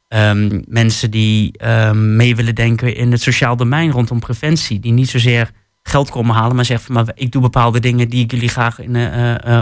[0.09, 4.81] Ehm, mensen die ehm, mee willen denken in het sociaal domein rondom preventie.
[4.81, 5.51] Die niet zozeer
[5.83, 8.79] geld komen halen, maar zeggen van maar ik doe bepaalde dingen die ik jullie graag
[8.79, 8.97] in,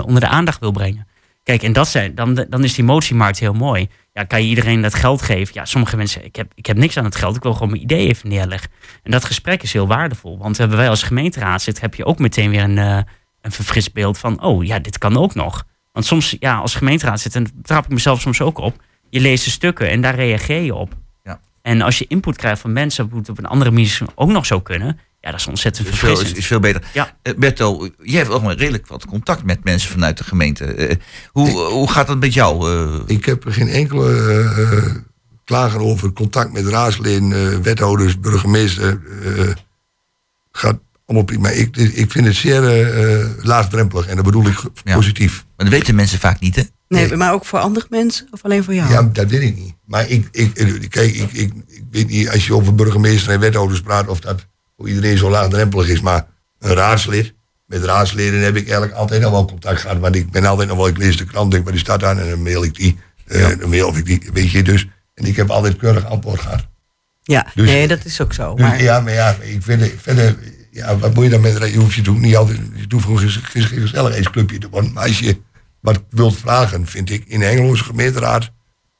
[0.04, 1.06] onder de aandacht wil brengen.
[1.42, 3.88] Kijk, en dat zijn, dan, dan is die motiemarkt heel mooi.
[4.12, 5.54] Ja, kan je iedereen dat geld geven?
[5.54, 7.82] Ja, sommige mensen, ik heb, ik heb niks aan het geld, ik wil gewoon mijn
[7.82, 8.70] idee even neerleggen.
[9.02, 12.18] En dat gesprek is heel waardevol, want hebben wij als gemeenteraad zit, heb je ook
[12.18, 13.00] meteen weer een, eh,
[13.40, 15.64] een verfrist beeld van, oh ja, dit kan ook nog.
[15.92, 19.44] Want soms, ja, als gemeenteraad zit, en trap ik mezelf soms ook op, je leest
[19.44, 20.94] de stukken en daar reageer je op.
[21.22, 21.40] Ja.
[21.62, 24.46] En als je input krijgt van mensen, hoe het op een andere manier ook nog
[24.46, 26.38] zou kunnen, ja, dat is ontzettend Is veel, is, verfrissend.
[26.38, 26.82] is veel beter.
[26.92, 27.16] Ja.
[27.22, 30.64] Eh, Berto, jij hebt ook maar redelijk wat contact met mensen vanuit de gemeente.
[30.64, 30.96] Eh,
[31.32, 32.72] hoe, hoe gaat dat met jou?
[32.72, 33.00] eh?
[33.16, 34.94] Ik heb geen enkele eh, eh,
[35.44, 39.00] klagen over contact met raadsleden, eh, wethouders, burgemeester.
[39.24, 39.48] eh,
[40.52, 41.48] gaat allemaal prima.
[41.48, 44.94] Ik, ik vind het zeer eh, eh, laagdrempelig en dat bedoel ik Ja.
[44.94, 45.44] positief.
[45.56, 46.62] maar dat weten mensen vaak niet, hè?
[46.88, 47.16] Nee, Nee.
[47.16, 48.90] maar ook voor andere mensen of alleen voor jou?
[48.90, 49.74] Ja, dat weet ik niet.
[49.86, 53.40] Maar ik, ik, eh, kijk, ik, ik, ik weet niet, als je over burgemeester en
[53.40, 54.46] wethouders praat, of dat
[54.80, 56.00] voor iedereen zo laagdrempelig is.
[56.00, 56.26] Maar
[56.58, 57.34] een raadslid,
[57.66, 59.98] met raadsleden heb ik eigenlijk altijd al wel contact gehad.
[59.98, 62.18] Want ik ben altijd nog wel, ik lees de krant, denk wat is dat aan?
[62.18, 64.86] En dan mail ik die, eh, dan mail of ik die, weet je dus.
[65.14, 66.66] En ik heb altijd keurig antwoord gehad.
[67.22, 68.54] Ja, Dus- nee, dat is ook zo.
[68.54, 70.38] Dus, Maar, ja, maar ja, ik vind verder,
[70.70, 73.18] ja, wat moet je dan met, je hoeft je natuurlijk niet altijd, je hoeft gewoon
[73.18, 74.92] geen gezelligheidsclubje te worden.
[74.92, 75.40] Maar als je
[75.80, 78.50] wat wilt vragen, vind ik, in de Engeloze gemeenteraad,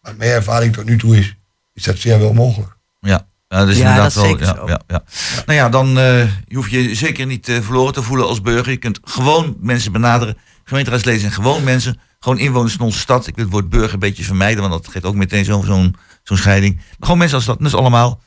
[0.00, 1.36] wat mijn ervaring tot nu toe is,
[1.74, 2.76] is dat zeer wel mogelijk.
[3.00, 4.32] Ja, ja dat is Ja, inderdaad dat wel.
[4.32, 4.66] zeker Ja, zo.
[4.66, 5.02] ja, ja.
[5.46, 8.72] Nou ja, dan eh, je hoef je zeker niet eh, verloren te voelen als burger.
[8.72, 10.36] Je kunt gewoon mensen benaderen.
[10.64, 12.00] Gemeenteraadsleden zijn gewoon mensen.
[12.20, 13.26] Gewoon inwoners van onze stad.
[13.26, 15.94] Ik wil het woord burger een beetje vermijden, want dat geeft ook meteen zo'n zo'n
[16.22, 16.74] zo'n scheiding.
[16.76, 18.20] Maar gewoon mensen als dat, dat is allemaal.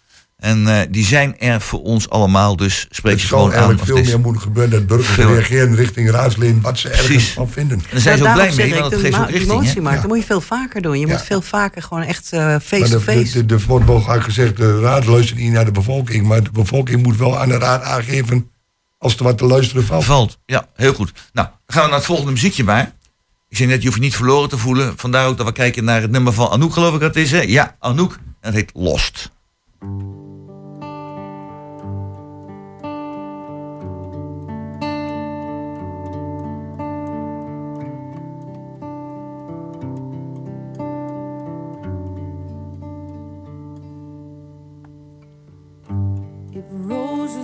[0.44, 3.60] En eh, die zijn er voor ons allemaal, dus spreek Het je zou gewoon aan.
[3.68, 4.14] eigenlijk Als veel het is.
[4.14, 5.34] meer moeten gebeuren dat burgers Veel.
[5.34, 7.78] reageren richting raadsleden wat ze ergens van vinden.
[7.78, 9.74] En daar zijn ze Ja, ook blij mee, want de geeft ook richting.
[9.84, 9.96] Ja.
[9.96, 11.00] dat moet je veel vaker doen.
[11.00, 11.14] Je Ja.
[11.14, 13.32] moet veel vaker gewoon echt Maar de, face-to-face.
[13.32, 16.28] de, de, wordt wel vaak gezegd, de raad luistert niet naar de bevolking.
[16.28, 18.50] Maar de bevolking moet wel aan de raad aangeven
[18.98, 20.04] als er wat te luisteren valt.
[20.04, 20.38] Valt.
[20.46, 21.12] Ja, heel goed.
[21.34, 22.92] Nou, gaan we naar het volgende muziekje bij.
[23.50, 24.94] Ik zei net, je hoeft je niet verloren te voelen.
[24.96, 27.32] Vandaar ook dat we kijken naar het nummer van Anouk, geloof ik dat het is.
[27.32, 27.42] Hè?
[27.42, 28.12] Ja, Anouk.
[28.14, 29.32] En het heet Lost.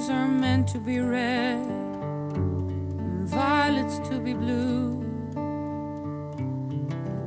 [0.10, 4.96] Are meant to be red and violets to be blue,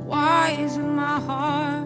[0.05, 1.82] why isn't my heart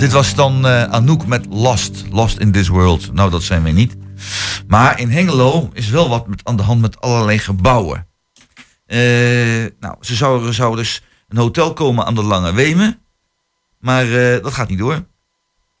[0.00, 2.04] dit was dan eh, Anouk met Lost.
[2.10, 3.12] Lost in this world.
[3.12, 3.96] Nou, dat zijn wij niet.
[4.66, 8.06] Maar in Hengelo is wel wat met, aan de hand met allerlei gebouwen.
[8.86, 8.98] Eh,
[9.80, 13.02] nou, ze zouden, zou dus een hotel komen aan de Lange Wemen.
[13.78, 15.04] Maar eh, dat gaat niet door.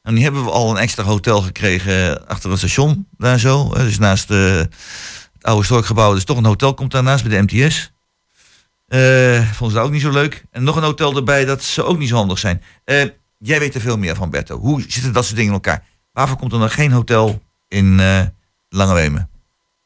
[0.02, 3.06] En nu hebben we al een extra hotel gekregen achter het station.
[3.16, 3.68] Daar zo.
[3.68, 4.68] Dus naast het
[5.40, 6.14] oude storkgebouw.
[6.14, 7.92] Dus toch een hotel komt daarnaast bij de MTS.
[8.86, 10.44] Eh vonden ze dat ook niet zo leuk.
[10.50, 12.62] En nog een hotel erbij, dat zou ook niet zo handig zijn.
[12.84, 13.04] Eh,
[13.42, 14.58] jij weet er veel meer van, Berto.
[14.58, 15.84] Hoe zitten dat soort dingen in elkaar?
[16.12, 18.20] Waarvoor komt er nog geen hotel in eh
[18.68, 19.28] Langewemen?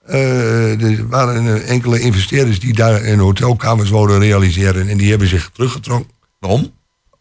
[0.07, 4.89] Eh, er waren eh, enkele investeerders die daar een hotelkamers wouden realiseren.
[4.89, 6.11] En die hebben zich teruggetrokken.
[6.39, 6.73] Waarom?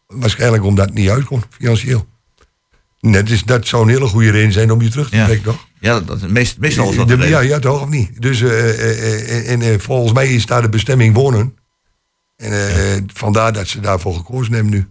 [0.07, 2.07] Waarschijnlijk omdat het niet uitkomt, financieel.
[2.99, 5.25] Net is, dat zou een hele goede reden zijn om je terug te Ja.
[5.25, 5.67] trekken, toch?
[5.79, 8.21] Ja, dat, meest, meestal is dat De- de ja, ja, toch of niet?
[8.21, 11.57] Dus en, volgens mij is daar de bestemming wonen.
[12.37, 14.87] En vandaar dat ze daarvoor gekozen hebben nu.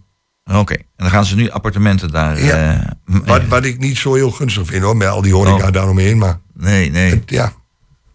[0.51, 2.43] Oké, en dan gaan ze nu appartementen daar...
[2.43, 2.73] Ja.
[3.05, 5.71] eh, Wat, wat ik niet zo heel gunstig vind hoor, met al die horeca Oh.
[5.71, 6.17] daaromheen.
[6.17, 7.21] Maar Nee, nee.
[7.25, 7.53] ja, Want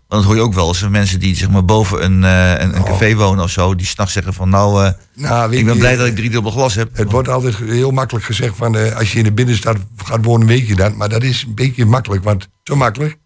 [0.08, 0.88] dat hoor je ook wel eens.
[0.88, 3.74] Mensen die zeg maar boven een, eh, een, een café wonen of zo.
[3.74, 4.94] Die s'nachts zeggen van nou, eh, Oh.
[5.30, 6.96] nou, ik ben je, blij dat ik driedubbel glas heb.
[6.96, 10.46] Het wordt altijd heel makkelijk gezegd van eh, als je in de binnenstad gaat wonen,
[10.46, 10.94] weet je dat.
[10.94, 13.16] Maar dat is een beetje makkelijk, want zo makkelijk.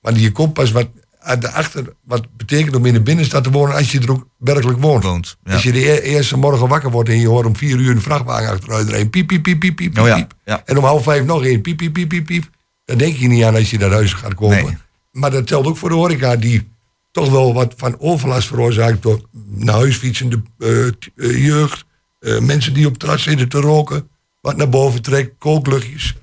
[0.00, 0.88] Want je komt pas wat
[1.20, 4.26] aan de achter, wat betekent om in de binnenstad te wonen als je er ook
[4.38, 5.04] werkelijk woont.
[5.04, 5.52] Woont, ja.
[5.52, 8.00] Als je de e- eerste morgen wakker wordt en je hoort om vier uur een
[8.02, 10.34] vrachtwagen achteruit rijden, piep, piep, piep, piep, piep, Oh ja, piep.
[10.44, 10.62] ja.
[10.64, 12.50] En om half vijf nog één, piep, piep, piep, piep, piep.
[12.84, 14.64] Dan denk je niet aan als je naar huis gaat komen.
[14.64, 14.76] Nee.
[15.12, 16.68] Maar dat telt ook voor de horeca die
[17.10, 21.84] toch wel wat van overlast veroorzaakt door naar huis fietsende eh, jeugd.
[22.18, 24.08] Eh, mensen die op het terras zitten te roken,
[24.40, 26.14] wat naar boven trekt, kookluchtjes.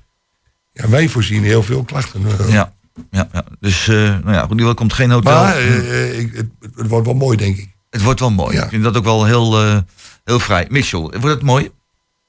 [0.72, 2.22] Ja, wij voorzien heel veel klachten.
[2.48, 2.72] Ja,
[3.10, 3.44] ja, ja.
[3.60, 5.42] dus eh nou ja, goed, nu komt geen hotel.
[5.42, 6.46] Maar eh, ik, het,
[6.76, 7.68] het wordt wel mooi, denk ik.
[7.90, 8.56] het wordt wel mooi.
[8.56, 8.62] Ja.
[8.64, 9.78] Ik vind dat ook wel heel, eh,
[10.24, 10.66] heel vrij.
[10.70, 11.70] Michel, wordt het mooi?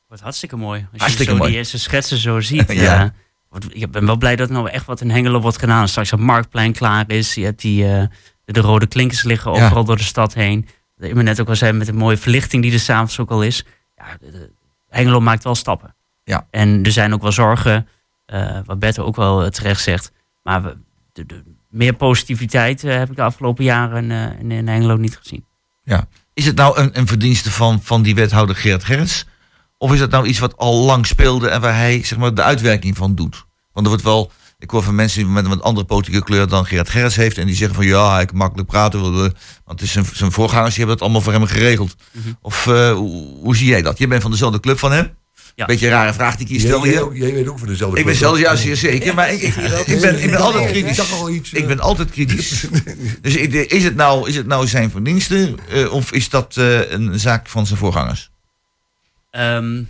[0.07, 0.87] Wordt hartstikke mooi.
[0.91, 1.49] Als Hartstikke je zo mooi.
[1.49, 2.71] die eerste schetsen zo ziet.
[2.73, 3.13] Ja.
[3.69, 5.87] ik ben wel blij dat er nou echt wat in Hengelo wordt gedaan.
[5.87, 7.33] Straks het marktplein klaar is.
[7.33, 8.03] Je hebt die, eh,
[8.45, 9.63] de, de rode klinkers liggen Ja.
[9.65, 10.67] overal door de stad heen.
[10.97, 13.43] Dat je net ook al zei met de mooie verlichting die er s'avonds ook al
[13.43, 13.65] is.
[13.97, 14.51] Ja, de- de-
[14.89, 15.95] Hengelo maakt wel stappen.
[16.23, 16.47] Ja.
[16.51, 17.87] En er zijn ook wel zorgen,
[18.25, 20.11] eh, wat Bette ook wel eh, terecht zegt.
[20.43, 20.77] Maar we,
[21.13, 25.17] de, de- meer positiviteit eh, heb ik de afgelopen jaren eh, in, in Hengelo niet
[25.17, 25.45] gezien.
[25.83, 26.07] Ja.
[26.33, 29.25] Is het nou een, een verdienste van, van die wethouder Geert Gerrits?
[29.77, 32.43] Of is dat nou iets wat al lang speelde en waar hij zeg maar, de
[32.43, 33.45] uitwerking van doet?
[33.71, 36.65] Want er wordt wel, ik hoor van mensen met een wat andere politieke kleur dan
[36.65, 37.37] Geert Gerrits heeft.
[37.37, 39.01] En die zeggen van ja, hij kan makkelijk praten.
[39.01, 39.33] Want
[39.65, 41.95] het is zijn, zijn voorgangers die hebben dat allemaal voor hem geregeld.
[42.11, 42.29] Mhm.
[42.41, 43.97] Of eh, hoe, hoe zie jij dat?
[43.97, 45.17] Je bent van dezelfde club van hem?
[45.59, 45.65] Ja.
[45.65, 47.13] Beetje een rare vraag die ik hier Jij, stel.
[47.13, 49.55] jij, weet ook van dezelfde Ik ben zelfs juist zeer zeker, maar ik, ik,
[49.85, 51.53] ik ben, ik ben altijd kritisch.
[51.61, 52.65] Ik ben altijd kritisch.
[53.21, 57.19] Dus is het nou, is het nou zijn verdienste eh, of is dat eh, een
[57.19, 58.29] zaak van zijn voorgangers?
[59.31, 59.81] Ehm,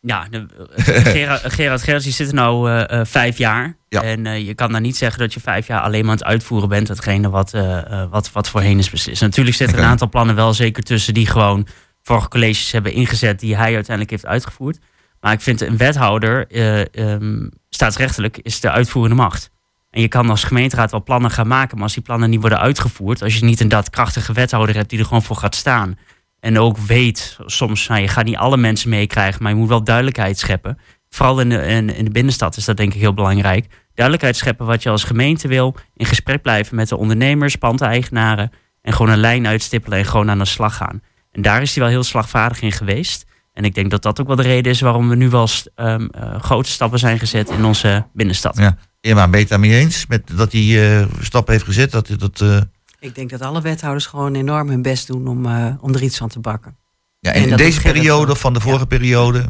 [0.00, 0.46] ja, de-
[1.12, 3.76] Gerard, Gerard Gerrits die zit er nou eh, eh, vijf jaar.
[3.88, 4.02] Ja.
[4.02, 6.26] En eh, je kan daar niet zeggen dat je vijf jaar alleen maar aan het
[6.26, 6.86] uitvoeren bent.
[6.86, 9.20] Datgene wat, eh, eh, wat, wat voorheen is beslist.
[9.20, 11.66] Natuurlijk zitten er een aantal plannen wel zeker tussen die gewoon
[12.02, 13.40] vorige colleges hebben ingezet.
[13.40, 14.78] Die hij uiteindelijk heeft uitgevoerd.
[15.20, 19.50] Maar ik vind een wethouder, eh, ehm, staatsrechtelijk, is de uitvoerende macht.
[19.90, 21.74] En je kan als gemeenteraad wel plannen gaan maken.
[21.74, 23.22] Maar als die plannen niet worden uitgevoerd.
[23.22, 25.98] Als je niet een daadkrachtige wethouder hebt die er gewoon voor gaat staan.
[26.40, 29.84] En ook weet, soms, nou, je gaat niet alle mensen meekrijgen, maar je moet wel
[29.84, 30.78] duidelijkheid scheppen.
[31.08, 33.66] Vooral in de, in, de binnenstad is dat denk ik heel belangrijk.
[33.94, 35.74] Duidelijkheid scheppen wat je als gemeente wil.
[35.96, 38.52] In gesprek blijven met de ondernemers, pandeigenaren.
[38.82, 41.02] En gewoon een lijn uitstippelen en gewoon aan de slag gaan.
[41.32, 43.24] En daar is hij wel heel slagvaardig in geweest.
[43.52, 46.06] En ik denk dat dat ook wel de reden is waarom we nu wel ehm,
[46.06, 48.56] eh, grote stappen zijn gezet in onze binnenstad.
[48.56, 48.76] Ja.
[49.00, 51.90] Irma, ben je het daarmee eens met dat hij eh, stappen heeft gezet?
[51.90, 52.60] Dat, dat, eh,
[53.00, 56.16] Ik denk dat alle wethouders gewoon enorm hun best doen om, eh, om er iets
[56.18, 56.76] van te bakken.
[57.20, 59.44] ja, En in, deze periode van de vorige periode?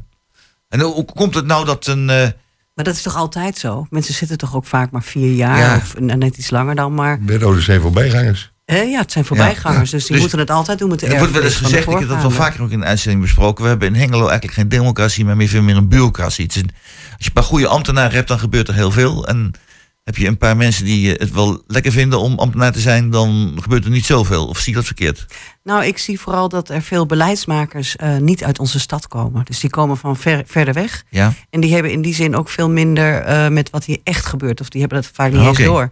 [0.69, 2.11] En hoe, komt het nou dat een...
[2.11, 2.29] eh,
[2.75, 3.87] Maar dat is toch altijd zo?
[3.91, 5.77] Mensen zitten toch ook vaak maar vier jaar Ja.
[5.77, 7.19] of net iets langer dan maar.
[7.25, 8.52] Wethouders zijn voorbijgangers.
[8.77, 11.33] Ja, het zijn voorbijgangers, dus die Dus- moeten het altijd doen met de Er wordt
[11.33, 13.63] wel eens gezegd, ik heb dat wel vaker ook in de uitzending besproken.
[13.63, 16.45] We hebben in Hengelo eigenlijk geen democratie, maar meer veel meer een bureaucratie.
[16.45, 19.27] Het is een- als je een paar goede ambtenaren hebt, dan gebeurt er heel veel.
[19.29, 19.53] En
[20.05, 23.59] heb je een paar mensen die het wel lekker vinden om ambtenaar te zijn, dan
[23.63, 24.47] gebeurt er niet zoveel.
[24.47, 25.27] Of zie ik dat verkeerd?
[25.65, 29.45] Nou, ik zie vooral dat er veel beleidsmakers eh, niet uit onze stad komen.
[29.45, 31.03] Dus die komen van ver, verder weg.
[31.11, 31.33] Ja?
[31.51, 34.61] En die hebben in die zin ook veel minder eh, met wat hier echt gebeurt.
[34.61, 35.89] Of die hebben dat vaak niet Ah, eens door.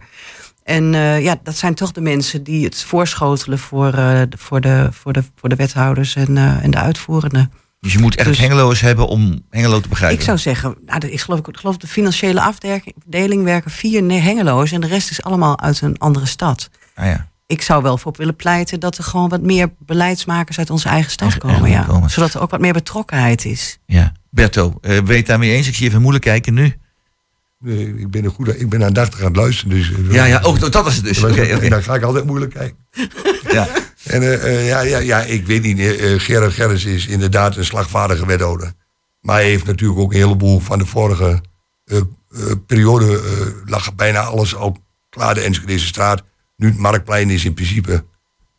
[0.63, 4.61] En eh, ja, dat zijn toch de mensen die het voorschotelen voor, eh, de- voor,
[4.61, 7.51] de, voor, de, voor de wethouders en, eh, en de uitvoerenden.
[7.79, 10.17] Dus je moet echt Dus- Hengeloers hebben om Hengelo te begrijpen.
[10.19, 14.81] Ik zou zeggen, nou, ik geloof, ik geloof de financiële afdeling werken vier hengeloos en
[14.81, 16.69] de rest is allemaal uit een andere stad.
[16.95, 17.29] Ah, ja.
[17.47, 21.11] Ik zou wel voor willen pleiten dat er gewoon wat meer beleidsmakers uit onze eigen
[21.11, 21.69] stad komen.
[21.69, 21.81] Ja.
[21.83, 22.09] komen.
[22.09, 23.79] Zodat er ook wat meer betrokkenheid is.
[23.85, 24.11] ja.
[24.29, 25.67] Berto, ben je het daarmee eens?
[25.67, 26.75] Ik zie je even moeilijk kijken nu.
[27.61, 29.75] Nee, ik ben een goede, ik ben aandachtig aan het luisteren.
[29.77, 31.23] Dus, eh, Ja, ja, ook dat was het dus.
[31.23, 32.77] Oké, En dan ga ik altijd moeilijk kijken.
[33.51, 33.67] Ja.
[34.03, 35.79] En eh, eh, ja, ja, ja, ik weet niet.
[35.79, 38.71] eh, eh, Gerard Gerrits is inderdaad een slagvaardige wethouder.
[39.19, 41.41] Maar hij heeft natuurlijk ook een heleboel van de vorige
[41.85, 42.05] eh, eh,
[42.67, 43.05] periode...
[43.21, 44.77] eh, lag bijna alles al
[45.09, 46.23] klaar, de Enschedeze straat.
[46.57, 48.05] Nu het Marktplein is in principe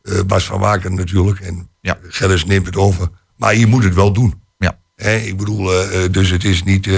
[0.03, 1.41] eh, Bas van Waken natuurlijk.
[1.41, 1.99] En Ja.
[2.09, 3.09] Gerrits neemt het over.
[3.37, 4.43] Maar je moet het wel doen.
[4.59, 4.79] Ja.
[4.95, 6.89] Hè, ik bedoel, eh, eh, dus het is niet...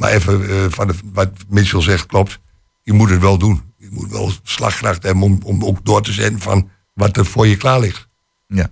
[0.00, 2.38] maar even eh, van de, wat Mitchell zegt klopt.
[2.82, 3.62] Je moet het wel doen.
[3.78, 7.46] Je moet wel slagkracht hebben om, om ook door te zetten van wat er voor
[7.46, 8.08] je klaar ligt.
[8.46, 8.70] Ja.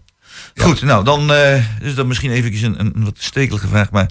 [0.57, 4.11] Goed, nou dan eh is dat misschien even een, een wat stekelige vraag, maar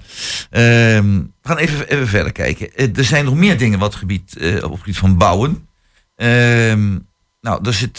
[0.50, 2.74] ehm, we gaan even, even verder kijken.
[2.74, 5.68] Eh, er zijn nog meer dingen wat gebied, op het gebied van bouwen.
[6.16, 6.98] Ehm,
[7.40, 7.98] nou, daar zit,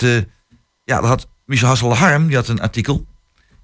[0.84, 3.05] ja, daar had Michel Hasselharm, die had een artikel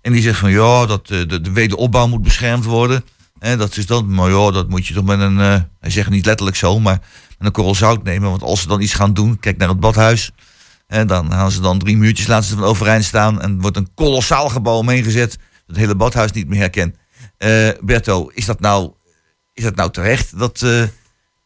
[0.02, 3.04] en die zegt van ja, dat de, de wederopbouw moet beschermd worden.
[3.46, 6.10] Hè, dat is dan, maar ja, dat moet je toch met een, eh, hij zegt
[6.10, 7.00] niet letterlijk zo, maar
[7.38, 8.30] met een korrel zout nemen.
[8.30, 10.32] Want als ze dan iets gaan doen, kijk naar het badhuis.
[10.88, 13.42] En dan gaan ze dan drie muurtjes laten ze van overeind staan.
[13.42, 15.30] En wordt een kolossaal gebouw omheen gezet.
[15.32, 16.96] Dat het hele badhuis niet meer herkent.
[17.84, 18.92] Berto, is dat nou,
[19.54, 20.40] is dat nou terecht?
[20.40, 20.88] Dat, eh, Nou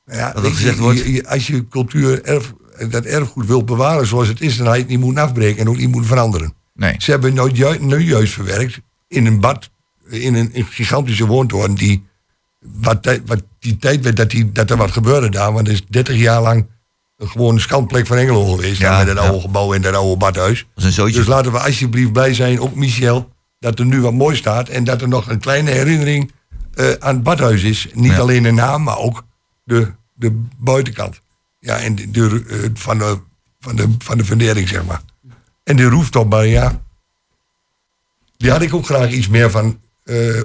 [0.05, 0.99] ja, Dat gezegd wordt?
[0.99, 2.53] je- je- als je cultuur, erf,
[2.89, 5.69] dat erfgoed wilt bewaren zoals het is, dan had je het niet moeten afbreken en
[5.69, 6.53] ook niet moeten veranderen.
[6.73, 6.95] nee.
[6.97, 9.69] Ze hebben nooit ju nu juist verwerkt in een bad,
[10.09, 12.07] in een, gigantische woontoren die,
[12.59, 15.85] wat, wat die tijd werd dat, die, dat er wat gebeurde daar, want het is
[15.87, 16.67] 30 jaar lang
[17.17, 19.21] een gewone schandplek van Engelo geweest, Ja, met dat ja.
[19.23, 20.65] oude gebouw en dat oude badhuis.
[20.75, 20.95] Dat.
[20.95, 23.29] Dus laten we alsjeblieft blij zijn, ook Michel,
[23.59, 24.69] dat er nu wat mooi staat.
[24.69, 26.31] En dat er nog een kleine herinnering
[26.73, 27.87] eh, aan het badhuis is.
[27.93, 28.17] Niet Ja.
[28.19, 29.25] alleen de naam, maar ook
[29.63, 31.21] de, de buitenkant.
[31.59, 33.19] Ja, en de, de, eh, van, de,
[33.59, 35.01] van, de, van de fundering, zeg maar.
[35.63, 36.81] En de rooftop, maar ja.
[38.37, 39.79] Die had ik ook graag iets meer van
[40.09, 40.41] eh,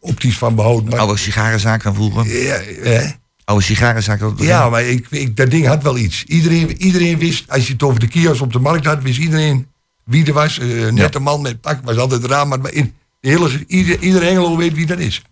[0.00, 0.90] optisch van behouden.
[0.90, 2.42] Maar, Oude sigarenzaak van vroeger.
[2.42, 3.10] ja, hè?
[3.44, 4.20] Oude sigarenzaak.
[4.20, 6.24] Dat Ja, maar ik, ik, dat ding had wel iets.
[6.24, 9.66] Iedereen, iedereen wist, als je het over de kiosk op de markt had, wist iedereen
[10.04, 10.58] wie er was.
[10.58, 14.22] Eh net een man met pak was altijd raar, maar in de hele, ieder, ieder
[14.22, 15.22] Engelo weet wie dat is.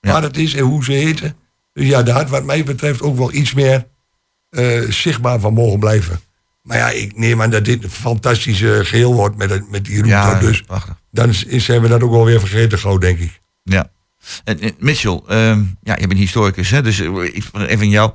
[0.00, 0.12] Ja.
[0.12, 1.36] Waar het is en hoe ze heten.
[1.72, 3.86] Dus ja, daar had wat mij betreft ook wel iets meer
[4.50, 6.20] eh, zichtbaar van mogen blijven.
[6.62, 10.08] Maar ja, ik neem aan dat dit een fantastische geheel wordt met, met die route.
[10.08, 10.94] Ja, dus prachtig.
[11.10, 13.40] dan is- zijn we dat ook wel weer vergeten gauw, denk ik.
[13.62, 13.90] Ja.
[14.44, 18.12] En, Mitchell, ehm, ja, je bent historicus, hè, dus eh, ik even jou.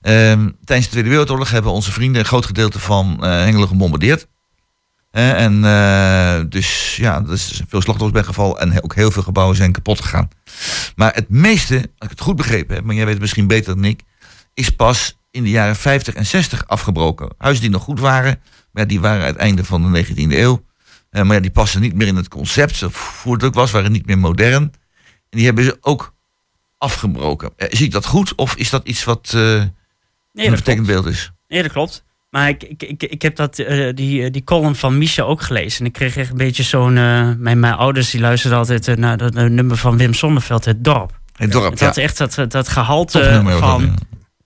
[0.00, 4.26] Ehm, tijdens de Tweede Wereldoorlog hebben onze vrienden een groot gedeelte van eh Hengelo gebombardeerd.
[5.10, 9.56] En eh, dus ja, er is veel slachtoffers bij gevallen en ook heel veel gebouwen
[9.56, 10.28] zijn kapot gegaan.
[10.96, 13.74] Maar het meeste, als ik het goed begrepen heb, maar jij weet het misschien beter
[13.74, 14.00] dan ik,
[14.54, 17.30] is pas in de jaren 50 en 60 afgebroken.
[17.38, 18.40] Huizen die nog goed waren,
[18.72, 20.64] maar die waren uit het einde van de 19e eeuw.
[21.10, 23.70] Eh, maar ja, die passen niet meer in het concept, of hoe het ook was,
[23.70, 24.62] waren niet meer modern.
[24.62, 26.14] En die hebben ze ook
[26.78, 27.50] afgebroken.
[27.56, 28.34] Eh, zie ik dat goed?
[28.34, 29.62] Of is dat iets wat eh
[30.32, 31.32] Nee, een dat vertekend beeld is?
[31.48, 32.04] Nee, dat klopt.
[32.30, 33.56] Maar ik, ik, ik, ik heb dat,
[33.94, 35.80] die, die column van Misha ook gelezen.
[35.80, 36.92] En ik kreeg echt een beetje zo'n...
[36.92, 41.20] mijn, mijn ouders die luisterden altijd naar dat nummer van Wim Sonneveld, Het Dorp.
[41.36, 41.86] Het dorp, ja.
[41.86, 43.98] had echt dat, dat gehalte dat, van...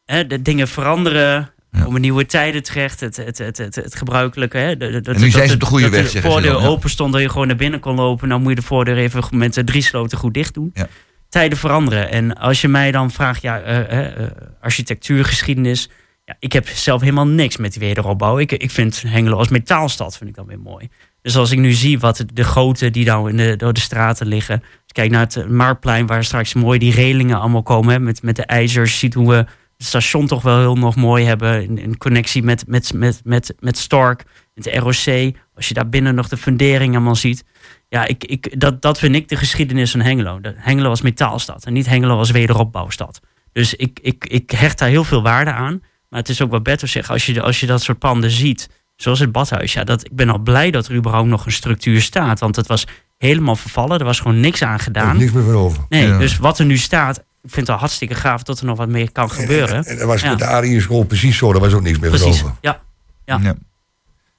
[0.05, 1.83] hè, de dingen veranderen, Ja.
[1.83, 3.01] komen nieuwe tijden terecht.
[3.01, 4.59] Het, het, het, het, het gebruikelijke.
[4.59, 6.53] Hè, de- de- En nu zijn dat ze op de goede dat weg, de voordeur
[6.53, 6.69] dan, ja.
[6.69, 8.29] open stond, dat je gewoon naar binnen kon lopen.
[8.29, 10.71] Nou moet je de voordeur even met drie sloten goed dicht doen.
[10.75, 10.87] Ja.
[11.29, 12.11] Tijden veranderen.
[12.11, 14.31] En als je mij dan vraagt, ja, eh, eh,
[14.61, 15.89] architectuurgeschiedenis...
[16.27, 18.39] Ja, ik heb zelf helemaal niks met die wederopbouw.
[18.39, 20.89] Ik, ik vind Hengelo als metaalstad vind ik dan weer mooi.
[21.23, 24.27] Dus als ik nu zie wat de- goten die nou in de, door de straten
[24.27, 24.61] liggen.
[24.61, 27.93] Als kijkt naar het eh, Marktplein waar straks mooi die relingen allemaal komen.
[27.93, 28.99] Hè, met, met de ijzers.
[28.99, 29.47] Ziet hoe we
[29.85, 31.63] het station toch wel heel nog mooi hebben.
[31.63, 34.25] In, in connectie met, met, met, met, met Stork,
[34.55, 35.35] met de ROC.
[35.55, 37.45] Als je daar binnen nog de fundering allemaal ziet.
[37.89, 40.41] Ja, ik, ik, dat, dat vind ik de geschiedenis van Hengelo.
[40.41, 43.21] De, Hengelo als metaalstad en niet Hengelo als wederopbouwstad.
[43.53, 45.83] Dus ik, ik, ik hecht daar heel veel waarde aan.
[46.09, 48.69] Maar het is ook wat Berto zegt, als je, als je dat soort panden ziet,
[48.97, 52.01] zoals het badhuis, ja, dat, ik ben al blij dat er überhaupt nog een structuur
[52.03, 52.41] staat.
[52.41, 52.87] Want het was
[53.19, 55.17] helemaal vervallen, er was gewoon niks aan gedaan.
[55.17, 55.85] niks meer van over.
[55.89, 56.19] Nee, Ja.
[56.19, 58.89] dus wat er nu staat, ik vind het al hartstikke gaaf dat er nog wat
[58.89, 59.85] meer kan gebeuren.
[59.85, 60.29] En dat was Ja.
[60.31, 62.55] met de Arie school precies zo, daar was ook niks meer Precies, over.
[62.61, 62.81] ja.
[63.25, 63.39] Ja.
[63.43, 63.55] Ja.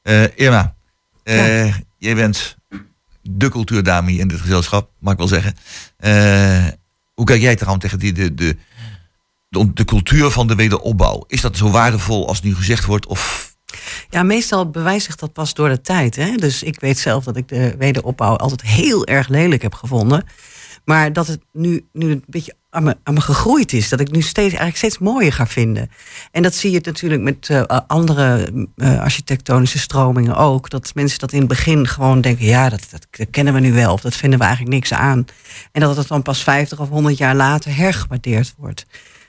[0.01, 0.75] Eh, Irma,
[1.23, 2.55] eh, jij bent
[3.21, 5.55] de cultuurdame in dit gezelschap, mag ik wel zeggen.
[5.97, 6.65] Eh,
[7.13, 8.57] hoe kijk jij trouwens tegen die, de, de,
[9.49, 11.23] de, de cultuur van de wederopbouw?
[11.27, 13.05] Is dat zo waardevol als nu gezegd wordt?
[13.05, 13.53] Of
[14.09, 16.15] Ja, meestal bewijst zich dat pas door de tijd.
[16.15, 16.35] Hè?
[16.35, 20.23] Dus ik weet zelf dat ik de wederopbouw altijd heel erg lelijk heb gevonden.
[20.85, 23.89] Maar dat het nu, nu een beetje aan me, aan me gegroeid is.
[23.89, 25.89] Dat ik nu steeds, eigenlijk steeds mooier ga vinden.
[26.31, 30.69] En dat zie je natuurlijk met eh, andere eh, architectonische stromingen ook.
[30.69, 32.45] Dat mensen dat in het begin gewoon denken...
[32.45, 33.93] ja, dat, dat, kennen we nu wel.
[33.93, 35.25] Of dat vinden we eigenlijk niks aan.
[35.71, 38.85] En dat het dan pas 50 of 100 jaar later hergewaardeerd wordt.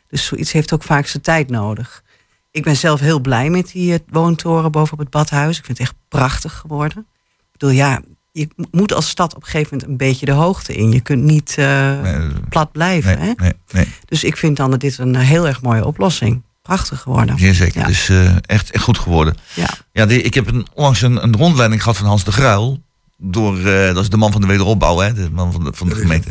[0.08, 2.04] Dus zoiets heeft ook vaak zijn tijd nodig.
[2.50, 5.58] Ik ben zelf heel blij met die eh, woontoren bovenop het badhuis.
[5.58, 7.06] Ik vind het echt prachtig geworden.
[7.38, 8.00] Ik bedoel, ja,
[8.36, 10.92] je moet als stad op een gegeven moment een beetje de hoogte in.
[10.92, 13.18] Je kunt niet eh, Nee, plat blijven.
[13.18, 13.42] nee, hè?
[13.42, 16.42] nee, nee, Dus ik vind dan dat dit een heel erg mooie oplossing.
[16.62, 17.38] Prachtig geworden.
[17.38, 17.80] zeer zeker.
[17.80, 17.86] Ja.
[17.86, 19.36] Dus eh, echt, echt goed geworden.
[19.54, 19.68] Ja.
[19.92, 22.82] Ja, die, ik heb een, onlangs een, een rondleiding gehad van Hans de Gruil.
[23.18, 25.88] Door, eh, dat is de man van de wederopbouw, hè, de man van de, van
[25.88, 26.28] de gemeente.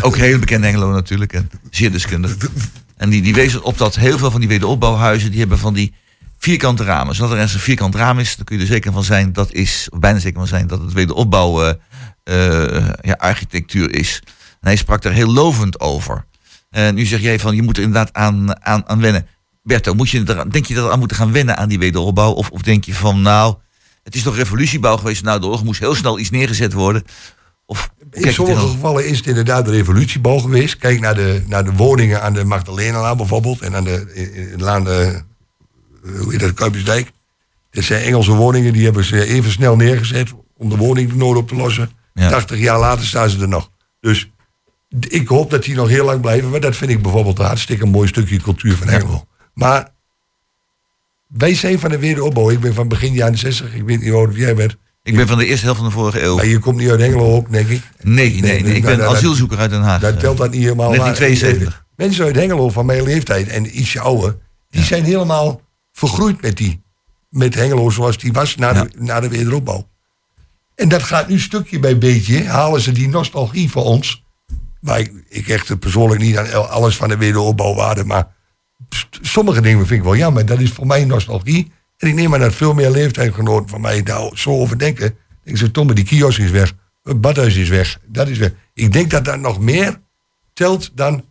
[0.00, 2.36] Ook heel bekend Engelo natuurlijk, en zeer deskundig.
[2.96, 5.94] En die, die wees op dat heel veel van die wederopbouwhuizen, die hebben van die
[6.44, 7.14] vierkante ramen.
[7.14, 9.52] Zodat er eens een vierkant raam is, dan kun je er zeker van zijn, dat
[9.52, 11.74] is, of bijna zeker van zijn, dat het wederopbouw eh,
[12.76, 14.22] eh, ja, architectuur is.
[14.60, 16.24] En hij sprak daar heel lovend over.
[16.70, 19.26] En nu zeg jij van, je moet er inderdaad aan, aan, aan wennen.
[19.62, 22.32] Berto, moet je er, denk je dat we aan moeten gaan wennen aan die wederopbouw?
[22.32, 23.54] Of, of denk je van, nou,
[24.02, 25.22] het is toch revolutiebouw geweest?
[25.22, 27.04] Nou, de oorlog moest heel snel iets neergezet worden.
[27.66, 30.76] Of, In sommige gevallen is het inderdaad de revolutiebouw geweest.
[30.76, 33.60] Kijk naar de, naar de woningen aan de Magdalenalaan bijvoorbeeld.
[33.60, 35.22] En aan de, in, in de laan, de,
[36.18, 37.10] hoe heet dat, Kuipersdijk.
[37.70, 41.54] Dat zijn Engelse woningen, die hebben ze even snel neergezet om de woningnood op te
[41.54, 41.90] lossen.
[42.14, 42.28] Ja.
[42.28, 43.70] 80 jaar later staan ze er nog.
[44.00, 44.30] Dus
[45.08, 46.50] ik hoop dat die nog heel lang blijven.
[46.50, 49.24] Maar dat vind ik bijvoorbeeld een hartstikke mooi stukje cultuur van Engelo.
[49.54, 49.92] Maar
[51.26, 52.50] wij zijn van de wederopbouw.
[52.50, 53.74] Ik ben van begin jaren 60.
[53.74, 54.76] Ik weet niet hoe oud jij bent.
[55.02, 56.36] Ik ben van de eerste helft van de vorige eeuw.
[56.36, 57.82] Maar je komt niet uit Engelo ook, denk ik.
[58.00, 58.62] Nee, nee, nee.
[58.62, 60.00] nee, ik ben nou, asielzoeker uit Den Haag.
[60.00, 60.88] Dat telt dat niet helemaal.
[60.88, 61.84] maar- 1972.
[61.96, 64.36] Mensen uit Hengelo van mijn leeftijd en ietsje ouder,
[64.70, 65.60] die zijn helemaal
[65.94, 66.82] vergroeid met die.
[67.28, 69.88] Met Hengelo zoals die was na, de, na de wederopbouw.
[70.74, 74.24] En dat gaat nu stukje bij beetje, halen ze die nostalgie voor ons.
[74.80, 78.34] Maar ik, ik echt persoonlijk niet aan alles van de wederopbouwwaarde, maar
[79.22, 80.46] sommige dingen vind ik wel jammer.
[80.46, 81.72] Dat is voor mij nostalgie.
[81.96, 85.16] En ik neem aan dat veel meer leeftijdsgenoten van mij daar zo over denken.
[85.44, 86.72] Ik zeg, Tomme, die kiosk is weg.
[87.02, 87.98] Het badhuis is weg.
[88.06, 88.52] Dat is weg.
[88.74, 90.00] Ik denk dat dat nog meer
[90.52, 91.24] telt dan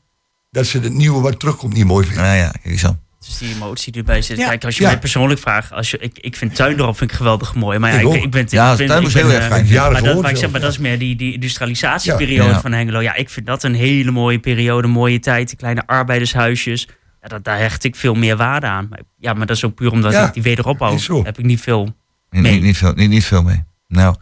[0.52, 2.26] dat ze het nieuwe wat terugkomt niet mooi vinden.
[2.26, 2.96] Ja, ja, kijk.
[3.26, 4.38] Dus die emotie die erbij zit.
[4.38, 4.48] Ja.
[4.48, 4.90] Kijk, als je Ja.
[4.90, 7.80] mij persoonlijk vraagt, als je, ik, ik vind Tuindorp vind ik geweldig mooi.
[7.80, 9.68] Maar ja, Ik ik, ik ben, Ja, ik ben, ik is heel erg eh, fijn.
[9.68, 12.62] Ja, maar, dat, maar ik zeg maar, dat is meer die, die industrialisatieperiode Ja.
[12.62, 13.00] van Hengelo.
[13.02, 15.48] Ja, ik vind dat een hele mooie periode, mooie tijd.
[15.48, 16.88] Die kleine arbeidershuisjes.
[17.22, 18.88] Ja, dat, daar hecht ik veel meer waarde aan.
[18.90, 21.46] Maar, ja, maar dat is ook puur omdat Ja, ik die wederopbouw is heb ik
[21.46, 21.96] niet veel.
[22.30, 22.52] Nee, Nee.
[22.54, 23.64] Niet, niet, veel, niet, niet veel mee.
[23.88, 24.16] Nou,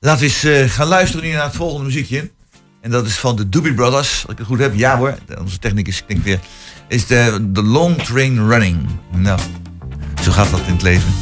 [0.00, 2.30] laten we eens eh, gaan luisteren nu naar het volgende muziekje.
[2.80, 4.22] En dat is van de Doobie Brothers.
[4.22, 5.18] Als ik het goed heb, ja hoor.
[5.38, 6.38] Onze technicus klinkt weer.
[6.88, 8.88] Is de, de Long Train Running.
[9.16, 9.40] Nou,
[10.22, 11.12] zo gaat dat in het leven.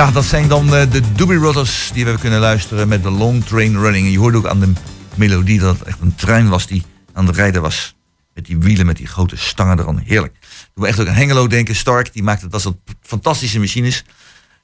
[0.00, 3.10] Ja, dat zijn dan eh, de Doobie Brothers die we hebben kunnen luisteren met de
[3.10, 4.06] Long Train Running.
[4.06, 4.72] En je hoorde ook aan de
[5.14, 6.82] melodie dat het echt een trein was die
[7.12, 7.94] aan het rijden was.
[8.34, 9.98] Met die wielen, met die grote stangen eran.
[9.98, 10.32] Heerlijk.
[10.74, 11.74] Doen we echt ook aan Hengelo denken.
[11.74, 14.04] Stark, die maakte dat soort fantastische machines.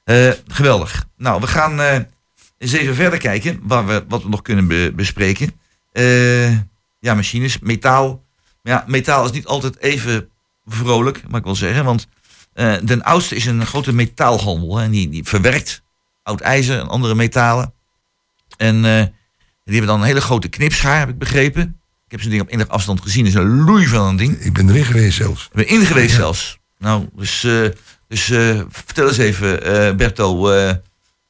[0.05, 1.07] Eh, geweldig.
[1.17, 1.99] Nou, we gaan eh,
[2.59, 5.53] eens even verder kijken waar we, wat we nog kunnen be- bespreken.
[7.01, 8.25] Ja, machines, metaal.
[8.63, 10.29] Maar ja, metaal is niet altijd even
[10.67, 11.85] vrolijk, mag ik wel zeggen.
[11.85, 12.07] Want
[12.85, 14.77] Den oudste is een grote metaalhandel.
[14.77, 15.83] Hè, en die, die verwerkt
[16.23, 17.73] oud ijzer en andere metalen.
[18.57, 19.03] En eh,
[19.65, 21.81] die hebben dan een hele grote knipschaar, heb ik begrepen.
[22.05, 23.25] Ik heb zo'n ding op enige afstand gezien.
[23.25, 24.39] Dat is een loei van een ding.
[24.39, 25.45] Ik ben erin geweest zelfs.
[25.45, 26.59] Ik ben in geweest zelfs.
[26.79, 27.69] Nou, dus, eh,
[28.09, 30.51] dus eh, vertel eens even, eh Berto.
[30.51, 30.73] eh,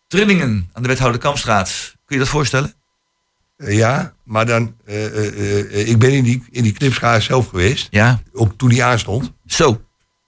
[0.09, 1.95] trillingen aan de wethouder Kampstraat.
[2.05, 2.75] Kun je dat voorstellen?
[3.57, 7.49] Eh, ja, maar dan, eh, eh, eh, ik ben in die, in die knipschaar zelf
[7.49, 7.89] geweest.
[7.91, 8.23] Ja.
[8.33, 9.33] Ook toen die aanstond.
[9.47, 9.81] Zo.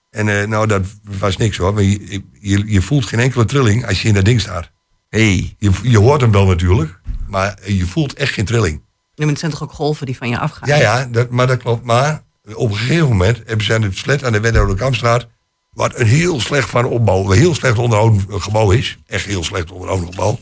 [0.09, 0.85] En eh, nou, dat
[1.19, 1.73] was niks hoor.
[1.73, 4.71] Maar je, je, je voelt geen enkele trilling als je in dat ding staat.
[5.09, 5.55] Hey.
[5.57, 8.81] Je, je hoort hem wel natuurlijk, maar je voelt echt geen trilling.
[9.13, 10.69] Ja, maar het zijn toch ook golven die van je afgaan?
[10.69, 11.83] Ja, ja, dat, maar dat klopt.
[11.83, 12.21] Maar
[12.53, 15.27] op een gegeven moment hebben ze aan het slet aan de Wethouder Kampstraat...
[15.71, 18.97] wat een heel slecht van opbouw, een heel slecht onderhouden gebouw is.
[19.07, 20.39] Echt heel slecht onderhouden gebouw.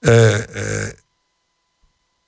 [0.00, 0.92] Eh, eh,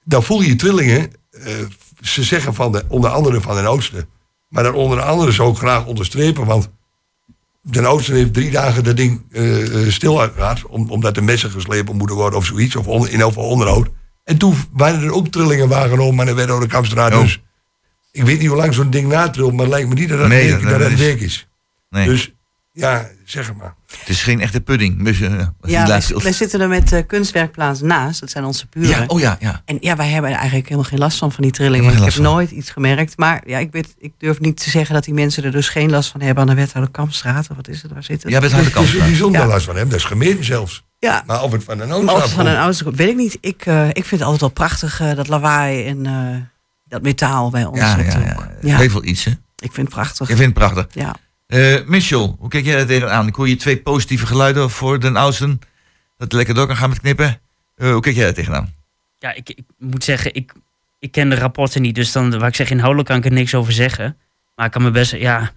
[0.05, 1.13] dan voel je trillingen.
[1.31, 1.55] eh,
[2.01, 4.07] ze zeggen van de, onder andere van de oudste.
[4.51, 6.71] Maar dan onder andere zou ik graag onderstrepen, want...
[7.63, 11.51] De oudste heeft drie dagen dat ding eh, eh, stil gehad, om, omdat de messen
[11.51, 13.89] geslepen moeten worden of zoiets, of on- in elk geval onderhoud.
[14.25, 17.15] En toen waren er ook trillingen waargenomen aan de Wethouder Kampstraat.
[17.15, 17.21] Oh.
[17.23, 17.41] Dus
[18.13, 20.29] ik weet niet hoe lang zo'n ding natrilt, maar het lijkt me niet dat dat,
[20.29, 21.49] Nee, werk, dat- dat, dat het is- werk is.
[21.91, 22.07] Nee.
[22.07, 22.33] Dus
[22.73, 23.75] ja, zeg maar.
[23.99, 25.05] Het is geen echte pudding.
[25.05, 25.19] Dus,
[25.63, 25.87] Ja,
[26.23, 28.21] wij, zitten er met eh, kunstwerkplaats naast.
[28.21, 28.89] Dat zijn onze buren.
[28.89, 29.63] Ja, oh ja, ja.
[29.65, 31.93] En ja, wij hebben er eigenlijk helemaal geen last van, van die trillingen.
[31.93, 33.19] Ik heb nooit iets gemerkt.
[33.19, 35.91] Maar ja, ik, weet, ik durf niet te zeggen dat die mensen er dus geen
[35.91, 37.51] last van hebben aan de wethouder Kampstraat.
[37.51, 38.33] Of wat is het, waar zit het?
[38.33, 39.47] Ja, wethouder Dus die zonder Ja.
[39.47, 40.89] last van hem, dat is gemeen zelfs.
[40.99, 41.23] Ja.
[41.27, 43.39] Maar of het van een het van een komt, weet ik niet.
[43.41, 46.37] Ik, eh, ik vind het altijd wel prachtig, eh, dat lawaai en eh,
[46.85, 47.79] dat metaal bij ons.
[47.79, 48.51] Ja, ja, ja.
[48.61, 48.77] Ja.
[48.77, 49.31] Heeft wel iets, hè?
[49.31, 50.29] Ik vind het prachtig.
[50.29, 50.95] Je vindt het prachtig.
[50.95, 51.15] Ja.
[51.51, 53.27] Eh Michel, hoe kijk jij er tegenaan?
[53.27, 55.59] Ik hoor je twee positieve geluiden voor den oudsten.
[55.59, 55.69] Dat
[56.19, 57.41] het lekker door kan gaan met knippen.
[57.77, 58.75] Eh, hoe kijk jij er tegenaan?
[59.19, 60.53] Ja, ik, ik moet zeggen, ik,
[60.99, 61.95] ik ken de rapporten niet.
[61.95, 64.17] Dus dan, waar ik zeg, inhoudelijk kan ik er niks over zeggen.
[64.57, 65.53] Maar ik kan me best, ja...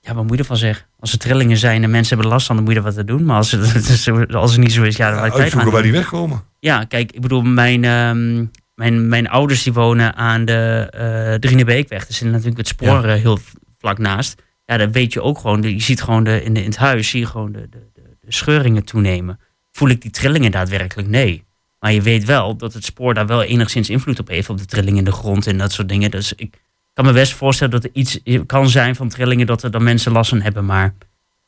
[0.00, 0.86] Ja, wat moet je ervan zeggen?
[1.00, 3.06] Als er trillingen zijn en mensen hebben last van, dan moet je er wat aan
[3.06, 3.24] doen.
[3.24, 5.72] Maar als het, als het niet zo is, ja, dan ja, laat ik tijd uitzoeken
[5.72, 6.42] waar die wegkomen.
[6.60, 8.44] Ja, kijk, ik bedoel, mijn, ehm,
[8.74, 12.08] mijn, mijn ouders die wonen aan de uh, Drienebeekweg.
[12.08, 13.38] Er zit natuurlijk het spoor eh, heel
[13.78, 14.42] vlak naast.
[14.64, 17.08] Ja, dan weet je ook gewoon, je ziet gewoon de, in, de, in het huis,
[17.08, 19.40] zie je gewoon de, de, de, de scheuringen toenemen.
[19.72, 21.08] Voel ik die trillingen daadwerkelijk?
[21.08, 21.44] Nee.
[21.82, 24.64] Maar je weet wel dat het spoor daar wel enigszins invloed op heeft, op de
[24.64, 26.10] trilling in de grond en dat soort dingen.
[26.10, 26.60] Dus ik
[26.92, 30.12] kan me best voorstellen dat er iets kan zijn van trillingen, dat er dan mensen
[30.12, 30.94] last van hebben, maar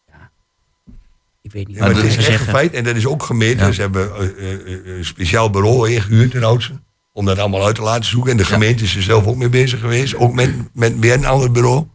[0.06, 0.30] ja,
[1.42, 3.66] ik weet niet Ja, maar ik is echt een feit, en dat is ook gemeten.
[3.66, 3.72] Ja.
[3.72, 6.72] Ze hebben eh, eh, een speciaal bureau ingehuurd oudste.
[7.12, 8.30] Om dat allemaal uit te laten zoeken.
[8.30, 10.14] En de gemeente is er zelf ook mee bezig geweest.
[10.14, 11.86] Ook met, met weer een ander bureau.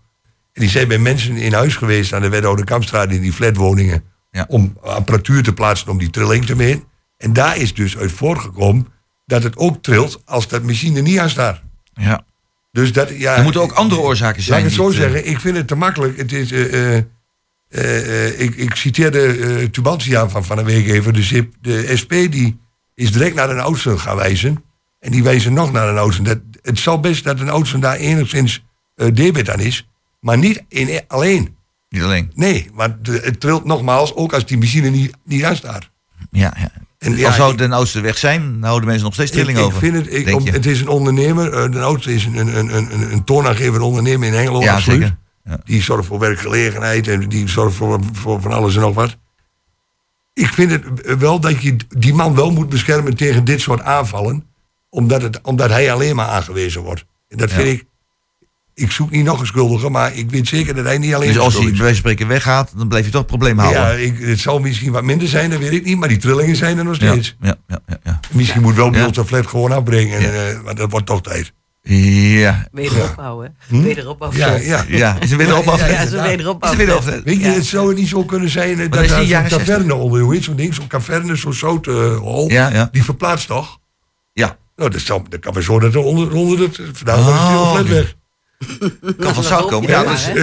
[0.59, 4.03] Die zijn bij mensen in huis geweest aan de Wethouder Kampstraat in die flatwoningen.
[4.31, 4.45] Ja.
[4.47, 6.83] Om apparatuur te plaatsen om die trilling te meten.
[7.17, 8.87] En daar is dus uit voortgekomen
[9.25, 11.61] dat het ook trilt als dat machine niet aan staat.
[11.93, 12.25] Ja.
[12.71, 14.59] Dus dat, ja, Er moeten ook andere oorzaken Laat zijn.
[14.59, 16.17] ik het zo eh, zeggen, ik vind het te makkelijk.
[16.17, 21.13] Het is, eh, eh, ik, ik citeerde eh Tubantia van, van een week even.
[21.13, 22.59] De, SIP, de SP die
[22.95, 24.63] is direct naar een oudste gaan wijzen.
[24.99, 26.21] En die wijzen nog naar een oudste.
[26.21, 28.65] Dat, het zal best dat een oudste daar enigszins
[29.13, 29.88] debet aan is.
[30.19, 31.55] Maar niet in, alleen.
[31.89, 32.31] Niet alleen.
[32.35, 35.89] Nee, want de- het trilt nogmaals ook als die machine niet, niet aanstaat.
[36.31, 36.71] Ja, ja.
[36.97, 39.35] En Al ja, zou ik- den oudste weg zijn, dan houden mensen nog steeds Ik,
[39.37, 39.79] trilling ik over.
[39.79, 41.53] vind het, ik, om- het is een ondernemer.
[41.53, 44.61] eh, de oudste is een, een, een, een, een toonaangever ondernemer in Engelo.
[44.61, 45.01] Ja, absoluut.
[45.01, 45.17] zeker.
[45.43, 45.59] Ja.
[45.63, 49.17] Die zorgt voor werkgelegenheid en die zorgt voor, voor van alles en nog wat.
[50.33, 50.83] Ik vind het
[51.19, 54.45] wel dat je die man wel moet beschermen tegen dit soort aanvallen.
[54.89, 57.05] Omdat, het, omdat hij alleen maar aangewezen wordt.
[57.27, 57.55] En dat Ja.
[57.55, 57.85] vind ik.
[58.79, 61.37] Ik zoek niet nog een schuldige, maar ik weet zeker dat hij niet alleen Dus
[61.41, 61.77] als hij bij is.
[61.79, 63.81] wijze van spreken weggaat, dan blijf je toch het probleem houden.
[63.81, 65.97] Ja, ik, het zal misschien wat minder zijn, dat weet ik niet.
[65.97, 67.35] Maar die trillingen zijn er nog steeds.
[67.41, 68.19] ja, ja, ja, ja.
[68.31, 70.19] Misschien moet wel dat flat gewoon afbrengen.
[70.19, 71.53] En, eh, maar dat wordt toch tijd.
[71.81, 73.47] Ja, Wederopbouw, hè?
[73.67, 73.81] Hm?
[73.81, 74.31] Wederopbouw.
[74.33, 74.85] Ja, ja.
[74.87, 75.17] ja.
[75.19, 75.77] Is er weer opbouw?
[75.77, 76.23] Ja, ja, Ja, zo ja.
[76.23, 76.73] wederopbouw.
[76.73, 77.21] Is opbouw?
[77.23, 79.93] Weet je, het zou niet zo kunnen zijn eh, dat dat is zo'n jaren taverne
[79.95, 81.53] onder, hoe heet zo'n ding, zo'n caverne, zo'n
[82.47, 82.89] ja.
[82.91, 83.79] die verplaatst toch?
[84.33, 87.25] Ja, Nou, dat, zou, dat kan maar zo dat er onder, onder het, vandaar dat
[87.25, 87.93] het heel Oh, flat oké.
[87.93, 88.15] weg.
[89.19, 89.89] Kan van zout komen.
[89.89, 90.33] Ja, dus, hè?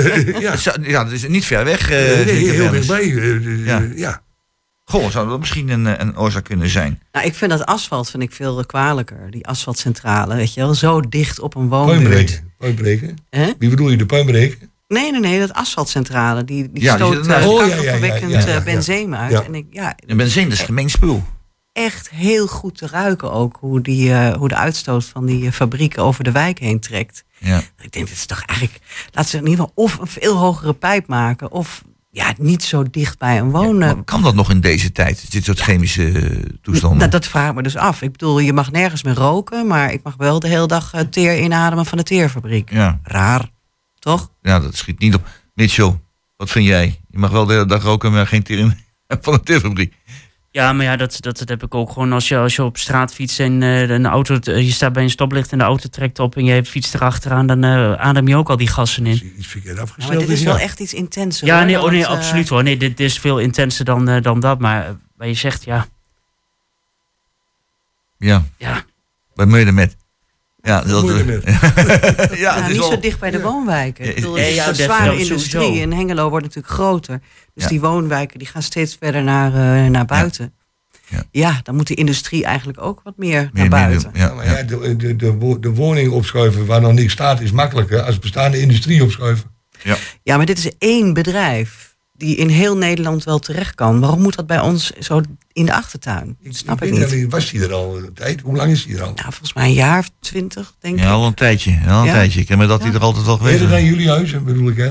[0.47, 1.91] ja, ja, dat is niet ver weg.
[1.91, 3.03] eh, nee, heel dichtbij.
[3.17, 3.83] eh, eh, Ja.
[3.95, 4.25] ja.
[4.85, 7.03] Goh, zou dat misschien een, eh, een oorzaak kunnen zijn?
[7.13, 9.31] Nou, ik vind dat asfalt vind ik veel kwalijker.
[9.31, 10.75] Die asfaltcentrale, weet je wel.
[10.75, 11.99] Zo dicht op een woonbuurt.
[12.01, 12.53] Puinbreken.
[12.59, 13.17] Puinbreken.
[13.31, 13.53] Hè?
[13.59, 14.71] Wie bedoel je, de puinbreken?
[14.89, 16.45] Nee, nee, nee, dat asfaltcentrale.
[16.45, 17.81] Die, die Ja, die stoot uh, Oh, ja, eh,
[19.13, 19.45] uit.
[19.47, 21.25] En ik, ja, En benzine, dat is gemeen spul.
[21.73, 23.57] echt heel goed te ruiken ook.
[23.61, 27.25] Hoe, die, eh, hoe de uitstoot van die eh, fabrieken over de wijk heen trekt.
[27.39, 27.59] Ja.
[27.59, 28.81] Ik denk, dit is toch eigenlijk...
[29.13, 31.51] Laten ze in ieder geval of een veel hogere pijp maken...
[31.51, 34.05] of ja, niet zo dicht bij een wonen.
[34.05, 35.31] Kan dat nog in deze tijd?
[35.31, 36.99] Dit soort chemische eh, toestanden?
[36.99, 38.03] Nou, dat vraag ik me dus af.
[38.03, 39.67] Ik bedoel, je mag nergens meer roken...
[39.67, 42.73] maar ik mag wel de hele dag eh, teer inademen van de teerfabriek.
[42.73, 43.01] ja.
[43.03, 43.51] Raar,
[43.99, 44.31] toch?
[44.43, 45.29] ja, dat schiet niet op.
[45.55, 46.01] Mitchell,
[46.37, 47.01] wat vind jij?
[47.11, 48.79] Je mag wel de hele dag roken, maar geen teer in
[49.21, 49.95] van een teerfabriek.
[50.57, 52.77] Ja, maar ja, dat, dat, dat heb ik ook gewoon als je, als je op
[52.77, 55.89] straat fietst en eh, een auto, eh, je staat bij een stoplicht en de auto
[55.89, 59.13] trekt op en je fietst erachteraan, dan eh, adem je ook al die gassen in.
[59.13, 60.13] Is iets verkeerd Ja, afgesteld.
[60.19, 60.47] maar dit is ja.
[60.47, 61.47] wel echt iets intenser.
[61.47, 62.63] Ja, hoor, nee, oh, nee eh, absoluut hoor.
[62.63, 64.59] Nee, dit, dit is veel intenser dan, eh, dan dat.
[64.59, 65.87] Maar eh, waar je zegt, ja,
[68.19, 68.45] Ja.
[68.57, 68.85] ja,
[69.35, 69.97] Bij Meudemet.
[70.67, 74.05] Ja, dat, ja, Ja, is niet wel- zo dicht bij de woonwijken.
[74.05, 75.63] Ja, Ik bedoel, ja, het is ja, een zware industrie.
[75.63, 75.83] sowieso.
[75.83, 77.21] En Hengelo wordt natuurlijk groter.
[77.55, 77.69] Dus Ja.
[77.69, 79.55] die woonwijken die gaan steeds verder naar,
[79.85, 80.55] eh, naar buiten.
[81.09, 81.23] Ja.
[81.31, 81.61] Ja.
[81.63, 84.11] dan moet de industrie eigenlijk ook wat meer, meer- naar buiten.
[84.13, 87.51] meer- Ja, maar ja, de, de, de, de woning opschuiven waar nog niks staat is
[87.53, 89.55] makkelijker als bestaande industrie opschuiven.
[90.23, 91.86] Ja, maar dit is één bedrijf
[92.19, 94.01] die in heel Nederland wel terecht kan.
[94.01, 95.21] Waarom moet dat bij ons zo
[95.53, 96.37] in de achtertuin?
[96.43, 97.31] Dat snap ik, niet.
[97.31, 98.41] Was die er al een tijd?
[98.41, 99.07] Hoe lang is die er al?
[99.15, 101.11] Nou, volgens mij een jaar of twintig, denk Ja, ik.
[101.11, 101.79] al een tijdje.
[101.87, 102.13] Al een Ja.
[102.13, 102.41] tijdje.
[102.41, 102.97] Ik ken me dat hij Ja.
[102.97, 103.83] er altijd wel geweest Eerder is.
[103.83, 104.91] dan jullie huis, bedoel ik hè?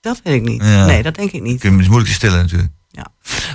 [0.00, 0.62] Dat weet ik niet.
[0.62, 0.86] Ja.
[0.86, 1.60] Nee, dat denk ik niet.
[1.60, 2.72] Kun je- Het is moeilijk te stellen natuurlijk.
[2.90, 3.06] Ja.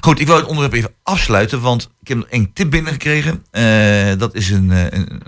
[0.01, 3.43] Goed, ik wil het onderwerp even afsluiten, want ik heb nog één tip binnengekregen.
[3.51, 3.63] Eh
[4.17, 5.21] dat is een, eh, een,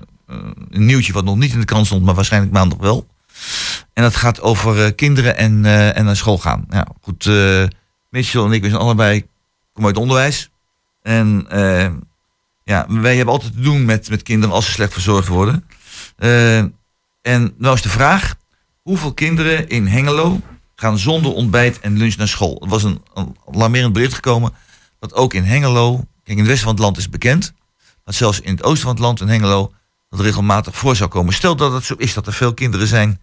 [0.70, 3.08] een nieuwtje wat nog niet in de krant stond, maar waarschijnlijk maandag wel.
[3.94, 6.66] En dat gaat over eh, kinderen en, eh, en naar school gaan.
[6.70, 7.64] Ja, goed, eh
[8.10, 9.28] Mitchell en ik, we zijn allebei,
[9.74, 10.50] kom uit onderwijs.
[11.02, 11.46] En
[12.64, 15.66] ja, wij hebben altijd te doen met, met kinderen als ze slecht verzorgd worden.
[17.22, 18.36] En nou is de vraag,
[18.82, 20.42] hoeveel kinderen in Hengelo
[20.76, 22.62] gaan zonder ontbijt en lunch naar school.
[22.62, 24.54] Er was een, een alarmerend bericht gekomen
[25.00, 27.54] dat ook in Hengelo, kijk in het westen van het land is bekend,
[28.06, 29.74] maar zelfs in het oosten van het land in Hengelo
[30.10, 31.34] dat regelmatig voor zou komen.
[31.34, 33.22] Stel dat het zo is dat er veel kinderen zijn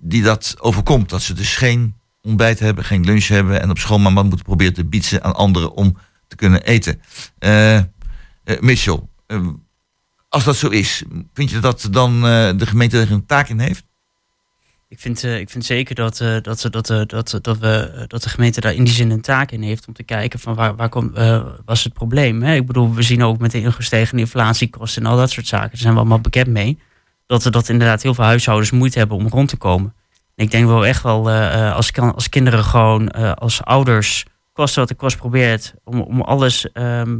[0.00, 3.98] die dat overkomt, dat ze dus geen ontbijt hebben, geen lunch hebben en op school
[3.98, 5.96] maar moeten proberen te bieden aan anderen om
[6.28, 7.00] te kunnen eten.
[7.38, 7.84] Eh, eh,
[8.60, 9.46] Mitchell, eh,
[10.28, 11.02] als dat zo is,
[11.32, 13.84] vind je dat dan eh, de gemeente er een taak in heeft?
[14.88, 18.02] Ik vind, eh, ik vind zeker dat, eh, dat, dat, eh, dat, dat, we, eh,
[18.06, 20.54] dat de gemeente daar in die zin een taak in heeft om te kijken van
[20.54, 22.42] waar, waar komt, eh, was het probleem.
[22.42, 22.54] Hè?
[22.54, 25.80] Ik bedoel, we zien ook met de gestegen inflatiekosten en al dat soort zaken, daar
[25.80, 26.78] zijn we allemaal bekend mee,
[27.26, 29.94] dat, er- dat inderdaad heel veel huishoudens moeite hebben om rond te komen.
[30.34, 33.62] En ik denk wel echt wel, eh, eh, als, kan, als kinderen gewoon eh, als
[33.64, 37.16] ouders, kosten wat de kost probeert, om, om alles ehm,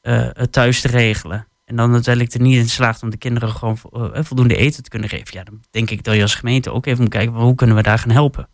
[0.00, 1.46] eh, thuis te regelen.
[1.64, 4.88] En dan uiteindelijk er niet in slaagt om de kinderen gewoon vo- voldoende eten te
[4.90, 5.26] kunnen geven.
[5.30, 7.76] Ja, dan denk ik dat je als gemeente ook even moet kijken, van hoe kunnen
[7.76, 8.48] we daar gaan helpen?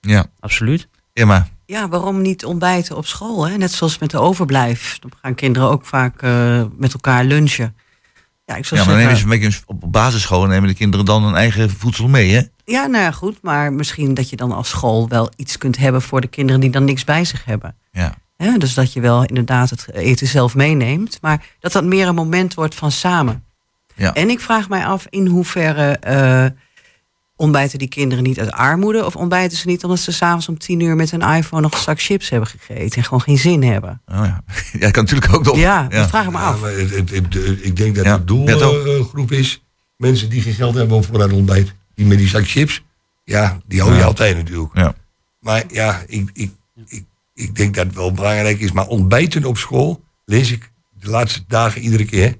[0.00, 0.88] Ja, Absoluut.
[1.12, 1.46] Emma.
[1.66, 3.46] Ja, waarom niet ontbijten op school?
[3.48, 3.56] Hè?
[3.56, 4.98] Net zoals met de overblijf.
[4.98, 7.76] Dan gaan kinderen ook vaak eh, met elkaar lunchen.
[8.44, 9.28] Ja, ik zou Ja, maar dan zeggen...
[9.28, 12.42] nemen ze op basisschool nemen de kinderen dan hun eigen voedsel mee, hè?
[12.64, 13.38] Ja, nou ja, goed.
[13.42, 16.70] Maar misschien dat je dan als school wel iets kunt hebben voor de kinderen die
[16.70, 17.76] dan niks bij zich hebben.
[17.90, 18.14] Ja.
[18.36, 21.18] Hè, dus dat je wel inderdaad het eten zelf meeneemt.
[21.20, 23.44] Maar dat dat meer een moment wordt van samen.
[23.94, 24.12] Ja.
[24.12, 26.46] En ik vraag mij af in hoeverre eh,
[27.42, 29.04] ontbijten die kinderen niet uit armoede...
[29.04, 31.78] of ontbijten ze niet omdat ze s'avonds om tien uur met een iPhone nog een
[31.80, 32.96] zak chips hebben gegeten...
[32.96, 34.02] en gewoon geen zin hebben.
[34.06, 34.44] Oh, ja.
[34.72, 35.56] ja, dat kan natuurlijk ook nog.
[35.56, 36.60] Ja, dat vraag ik me Ja, af.
[36.60, 38.84] maar het, het- het- de- ik denk dat Ja, de Bert ook.
[38.84, 39.62] doelgroep is
[39.96, 41.74] mensen die geen geld hebben voor een ontbijt.
[41.94, 42.82] Die met die zak chips,
[43.24, 44.04] ja, die hou je Ja.
[44.04, 44.74] altijd natuurlijk.
[44.76, 44.94] Ja.
[45.40, 46.50] Maar ja, ik, ik,
[46.86, 48.72] ik, ik denk dat het wel belangrijk is.
[48.72, 50.70] Maar ontbijten op school, lees ik
[51.00, 52.36] de laatste dagen iedere keer.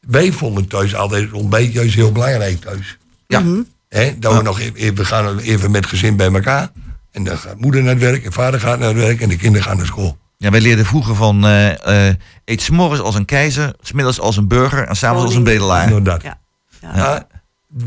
[0.00, 2.98] Wij vonden thuis altijd het ontbijt juist heel belangrijk thuis.
[3.26, 3.40] Ja.
[3.40, 3.60] Mhm.
[3.88, 6.70] Hè, dat we nog even, we gaan even met gezin bij elkaar.
[7.10, 9.36] En dan gaat moeder naar het werk en vader gaat naar het werk en de
[9.36, 10.18] kinderen gaan naar school.
[10.36, 12.14] Ja, wij leerden vroeger van eh, eh,
[12.44, 15.84] eet s'morgens als een keizer, smiddags als een burger en s'avonds als een bedelaar.
[15.84, 16.22] Inderdaad.
[16.22, 16.38] Ja.
[16.80, 16.92] Ja.
[16.96, 17.26] Maar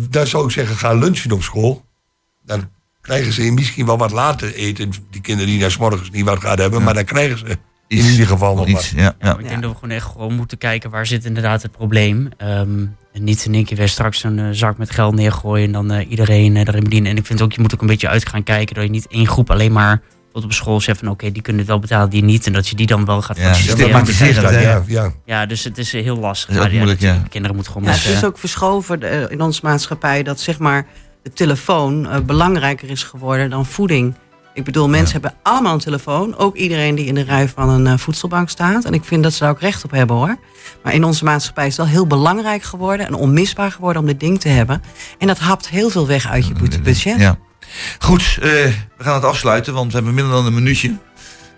[0.09, 1.85] dan zou ik zeggen, ga lunchen op school.
[2.43, 2.69] Dan
[3.01, 4.91] krijgen ze misschien wel wat later eten.
[5.09, 6.83] Die kinderen die naar 's morgens niet wat gaan hebben.
[6.83, 7.57] Maar dan krijgen ze
[7.97, 8.89] in ieder geval nog iets.
[8.89, 9.37] Ja, ja.
[9.37, 12.29] Ik denk dat we gewoon echt gewoon moeten kijken waar zit inderdaad het probleem.
[12.37, 15.71] Ehm, en niet in één keer weer straks een eh, zak met geld neergooien en
[15.71, 17.11] dan eh, iedereen eh, erin bedienen.
[17.11, 19.07] En ik vind ook, je moet ook een beetje uit gaan kijken dat je niet
[19.07, 20.01] één groep alleen maar
[20.33, 22.45] tot op school zegt van oké, die kunnen het wel betalen, die niet.
[22.45, 24.61] En dat je die dan wel gaat Ja, stigmatiserend, hè?
[24.61, 25.11] Ja, ja.
[25.25, 26.49] Ja, dus het is heel lastig.
[26.49, 27.23] Is Maar ja, moeilijk, ja.
[27.29, 30.85] Kinderen moeten gewoon Ja, met, het is ook verschoven in onze maatschappij dat zeg maar
[31.23, 34.15] de telefoon belangrijker is geworden dan voeding.
[34.53, 36.37] Ik bedoel, mensen hebben allemaal een telefoon.
[36.37, 38.85] Ook iedereen die in de rij van een eh, voedselbank staat.
[38.85, 40.37] En ik vind dat ze daar ook recht op hebben hoor.
[40.83, 44.19] Maar in onze maatschappij is het wel heel belangrijk geworden en onmisbaar geworden om dit
[44.19, 44.81] ding te hebben.
[45.17, 47.19] En dat hapt heel veel weg uit je bud- budget.
[47.19, 47.37] Ja.
[47.99, 50.87] Goed, eh, we gaan het afsluiten, want we hebben minder dan een minuutje.
[50.87, 50.95] De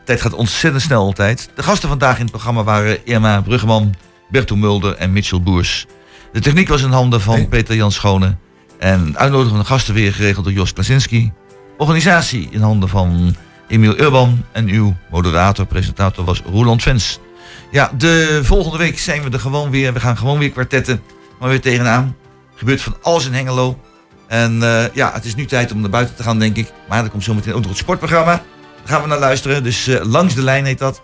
[0.05, 1.49] tijd gaat ontzettend snel altijd.
[1.55, 3.93] De gasten vandaag in het programma waren Irma Bruggeman,
[4.29, 5.85] Berto Mulder en Mitchell Boers.
[6.33, 7.47] De techniek was in handen van.
[7.47, 8.35] Peter Jan Schone.
[8.79, 11.31] En het uitnodigen van de gasten weer geregeld door Jos Klasinski.
[11.77, 13.35] Organisatie in handen van
[13.67, 14.45] Emiel Urban.
[14.51, 17.19] En uw moderator, presentator was Roland Vens.
[17.71, 19.93] Ja, de volgende week zijn we er gewoon weer.
[19.93, 21.01] We gaan gewoon weer kwartetten,
[21.39, 22.15] maar weer tegenaan.
[22.53, 23.79] Er gebeurt van alles in Hengelo.
[24.27, 26.71] En eh, ja, het is nu tijd om naar buiten te gaan, denk ik.
[26.89, 28.31] Maar er komt zometeen ook nog het sportprogramma.
[28.35, 28.43] Daar
[28.85, 29.63] gaan we naar luisteren.
[29.63, 31.01] Dus eh, langs de lijn heet dat.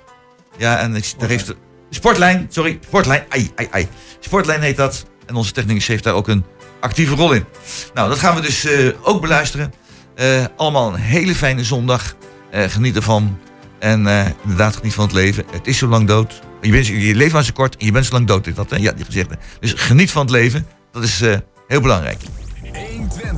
[0.58, 1.56] Ja, en ik, daar heeft de
[1.90, 3.88] Sportlijn, sorry, Sportlijn, ai, ai, ai.
[4.20, 5.06] Sportlijn heet dat.
[5.26, 6.46] En onze technicus heeft daar ook een
[6.80, 7.46] actieve rol in.
[7.94, 9.74] Nou, dat gaan we dus eh, ook beluisteren.
[10.18, 12.16] Eh, allemaal een hele fijne zondag.
[12.52, 13.40] Eh, geniet ervan.
[13.80, 15.44] En eh, inderdaad, geniet van het leven.
[15.52, 16.42] Het is zo lang dood.
[16.62, 18.56] je, bent, je leeft maar zo kort en je bent zo lang dood.
[18.56, 18.78] Dat, hè?
[18.78, 19.38] Ja, die gezegde.
[19.60, 20.68] Dus geniet van het leven.
[20.92, 21.20] Dat is
[21.68, 22.20] heel belangrijk.